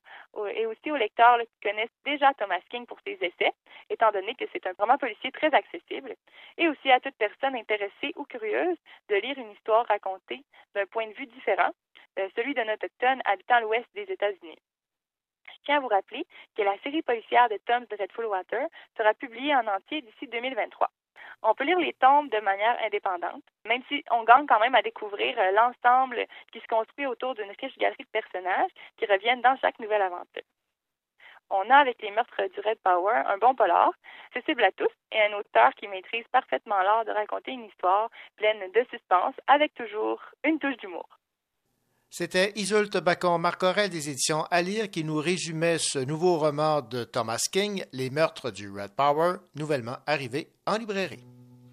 [0.55, 3.51] et aussi aux lecteurs qui connaissent déjà Thomas King pour ses essais,
[3.89, 6.15] étant donné que c'est un roman policier très accessible,
[6.57, 8.77] et aussi à toute personne intéressée ou curieuse
[9.09, 10.43] de lire une histoire racontée
[10.73, 11.71] d'un point de vue différent,
[12.19, 14.57] euh, celui d'un autochtone habitant l'ouest des États-Unis.
[15.61, 16.25] Je tiens à vous rappeler
[16.57, 18.65] que la série policière de Tom's Dreadful Water
[18.97, 20.89] sera publiée en entier d'ici 2023.
[21.43, 24.81] On peut lire les tomes de manière indépendante, même si on gagne quand même à
[24.81, 29.55] découvrir euh, l'ensemble qui se construit autour d'une riche galerie de personnages qui reviennent dans
[29.57, 30.41] chaque nouvelle aventure.
[31.51, 33.91] On a avec les meurtres du Red Power un bon polar,
[34.29, 38.71] accessible à tous, et un auteur qui maîtrise parfaitement l'art de raconter une histoire pleine
[38.71, 41.20] de suspense avec toujours une touche d'humour.
[42.13, 47.41] C'était Isolte Bacon-Marcorel des éditions à lire qui nous résumait ce nouveau roman de Thomas
[47.49, 51.25] King, Les meurtres du Red Power, nouvellement arrivé en librairie.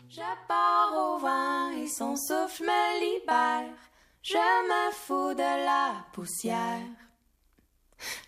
[0.08, 3.74] Je pars au vent et son souffle me libère.
[4.22, 6.86] Je me fous de la poussière.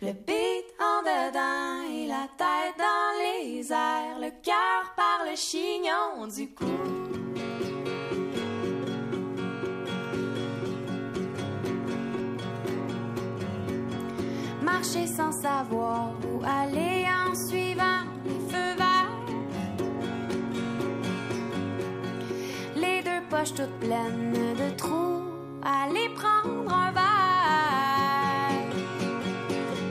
[0.02, 4.18] Le beat en dedans et la tête dans les airs.
[4.18, 7.69] Le cœur par le chignon du cou.
[14.80, 19.18] marcher sans savoir où aller en suivant les feux verts.
[22.76, 25.22] Les deux poches toutes pleines de trous,
[25.62, 27.10] aller prendre un verre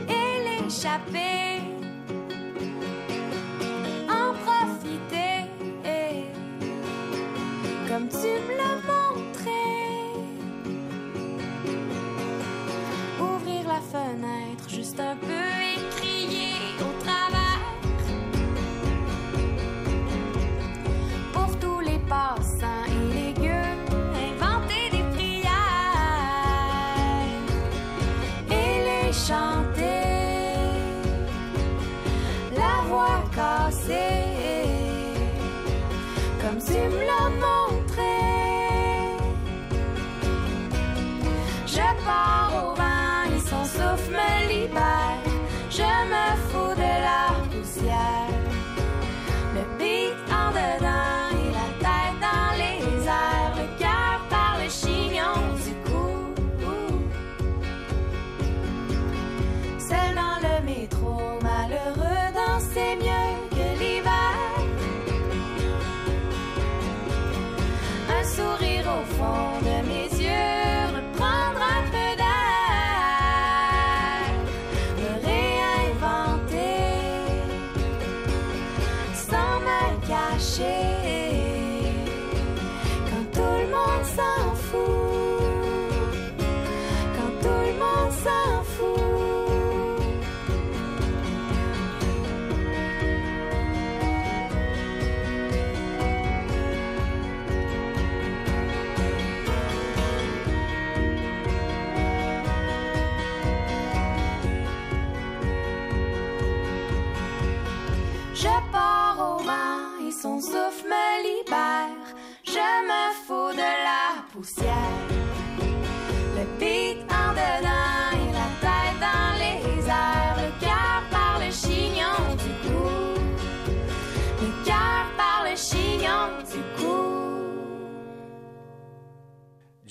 [0.10, 1.62] et l'échapper.
[4.10, 5.46] En profiter
[7.88, 9.62] comme tu me l'as montré.
[13.22, 14.49] Ouvrir la fenêtre.
[15.00, 15.69] The breathing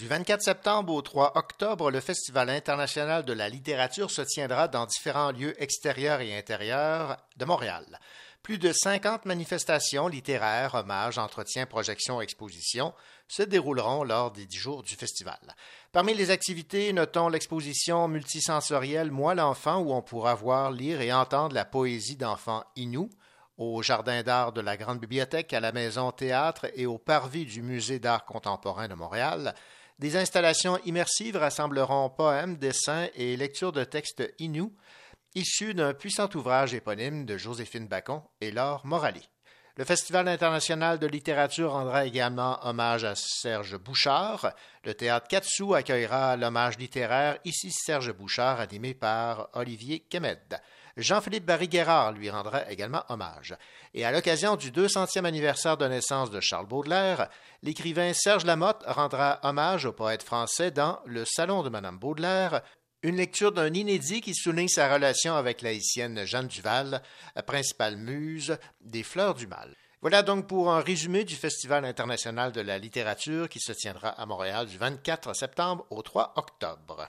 [0.09, 5.33] 24 septembre au 3 octobre, le Festival international de la littérature se tiendra dans différents
[5.33, 7.85] lieux extérieurs et intérieurs de Montréal.
[8.43, 12.95] Plus de 50 manifestations littéraires, hommages, entretiens, projections, expositions
[13.29, 15.39] se dérouleront lors des dix jours du festival.
[15.93, 21.55] Parmi les activités, notons l'exposition multisensorielle Moi l'enfant où on pourra voir, lire et entendre
[21.55, 23.11] la poésie d'enfants Inou
[23.59, 27.61] au Jardin d'art de la Grande Bibliothèque, à la Maison Théâtre et au Parvis du
[27.61, 29.55] Musée d'art contemporain de Montréal.
[29.99, 34.73] Des installations immersives rassembleront poèmes, dessins et lectures de textes Inou
[35.35, 39.29] issus d'un puissant ouvrage éponyme de Joséphine Bacon et Laure Morali.
[39.77, 44.53] Le Festival international de littérature rendra également hommage à Serge Bouchard.
[44.85, 50.61] Le théâtre Katsu accueillera l'hommage littéraire Ici Serge Bouchard, animé par Olivier Kemed.
[50.99, 53.57] Jean-Philippe Barry-Guerrard lui rendra également hommage.
[53.95, 57.29] Et à l'occasion du 200e anniversaire de naissance de Charles Baudelaire,
[57.63, 62.63] l'écrivain Serge Lamotte rendra hommage au poète français dans Le Salon de Madame Baudelaire,
[63.05, 67.01] une lecture d'un inédit qui souligne sa relation avec l'haïtienne Jeanne Duval,
[67.47, 69.73] principale muse des Fleurs du Mal.
[70.01, 74.27] Voilà donc pour un résumé du Festival international de la littérature qui se tiendra à
[74.27, 77.09] Montréal du 24 septembre au 3 octobre.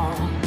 [0.00, 0.39] Passe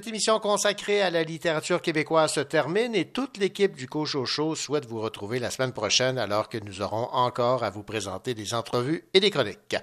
[0.00, 4.86] Cette émission consacrée à la littérature québécoise se termine et toute l'équipe du Cochocho souhaite
[4.86, 9.04] vous retrouver la semaine prochaine alors que nous aurons encore à vous présenter des entrevues
[9.12, 9.76] et des chroniques.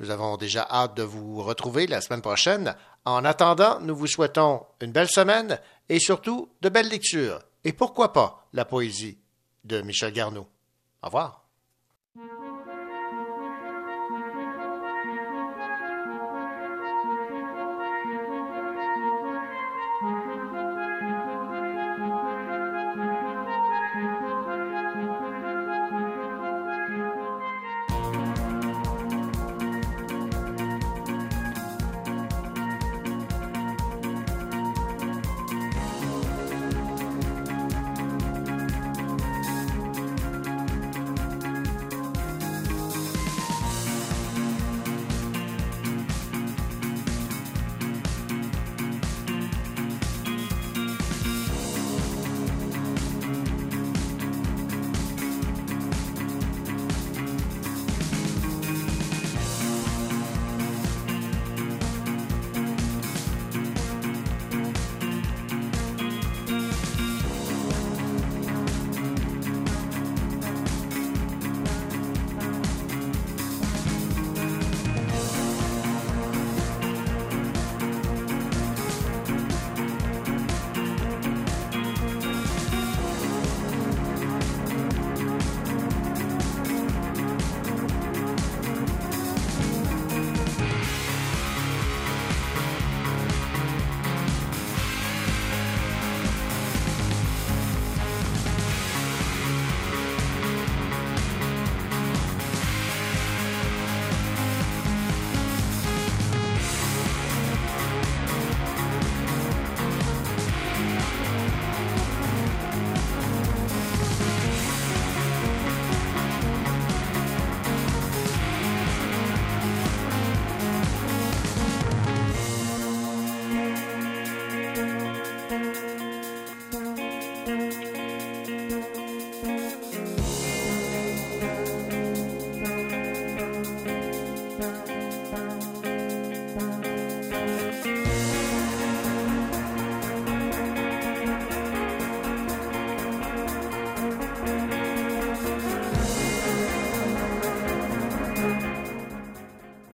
[0.00, 2.74] Nous avons déjà hâte de vous retrouver la semaine prochaine.
[3.04, 7.38] En attendant, nous vous souhaitons une belle semaine et surtout de belles lectures.
[7.62, 9.18] Et pourquoi pas la poésie
[9.62, 10.48] de Michel Garneau.
[11.00, 11.39] Au revoir.